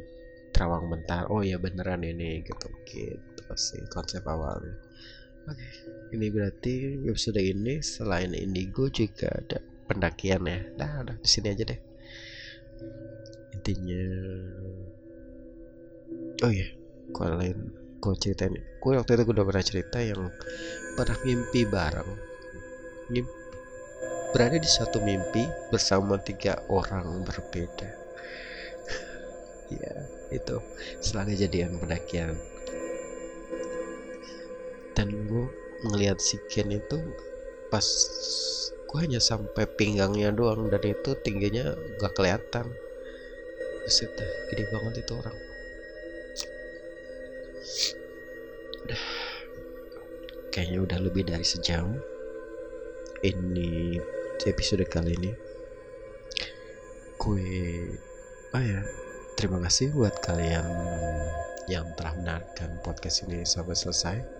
[0.52, 4.76] terawang bentar oh ya beneran ini gitu gitu sih konsep awalnya
[5.48, 5.56] oke.
[5.56, 5.70] Okay.
[6.16, 6.74] ini berarti
[7.08, 10.60] episode ini selain Indigo juga ada pendakian ya?
[10.76, 11.80] Nah udah di sini aja deh.
[13.56, 14.04] Intinya
[16.44, 16.68] oh iya
[17.16, 17.58] kalian
[17.98, 18.54] gue ceritain.
[18.78, 20.30] Gue waktu itu gue udah pernah cerita yang
[20.94, 22.10] pernah mimpi bareng.
[23.10, 23.38] Mimpi
[24.28, 27.88] berada di satu mimpi bersama tiga orang berbeda.
[29.68, 30.64] Ya itu.
[31.04, 32.40] Setelah kejadian pendakian
[34.98, 35.46] dan gue
[35.86, 36.98] ngelihat si Ken itu
[37.70, 37.86] pas
[38.90, 41.70] gue hanya sampai pinggangnya doang dan itu tingginya
[42.02, 42.66] gak kelihatan.
[43.86, 45.38] Buset dah gede banget itu orang.
[48.82, 49.04] Udah.
[50.50, 51.94] Kayaknya udah lebih dari sejam.
[53.22, 54.02] Ini
[54.50, 55.30] episode kali ini.
[57.22, 57.46] Gue
[58.50, 58.82] oh ya?
[59.38, 60.66] Terima kasih buat kalian
[61.70, 64.37] yang telah mendengarkan podcast ini sampai selesai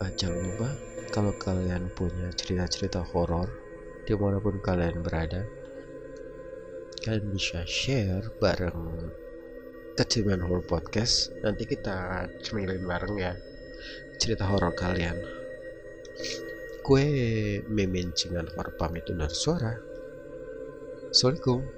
[0.00, 0.70] uh, jangan lupa
[1.10, 3.48] kalau kalian punya cerita-cerita horor
[4.06, 5.44] di mana pun kalian berada
[7.02, 9.10] kalian bisa share bareng
[9.98, 11.34] Keciman Horror Podcast.
[11.42, 13.34] Nanti kita cemilin bareng ya
[14.22, 15.18] cerita horor kalian.
[16.86, 17.06] Gue
[17.66, 19.74] Mimin Cingan Horror pamit undur suara.
[21.10, 21.77] Assalamualaikum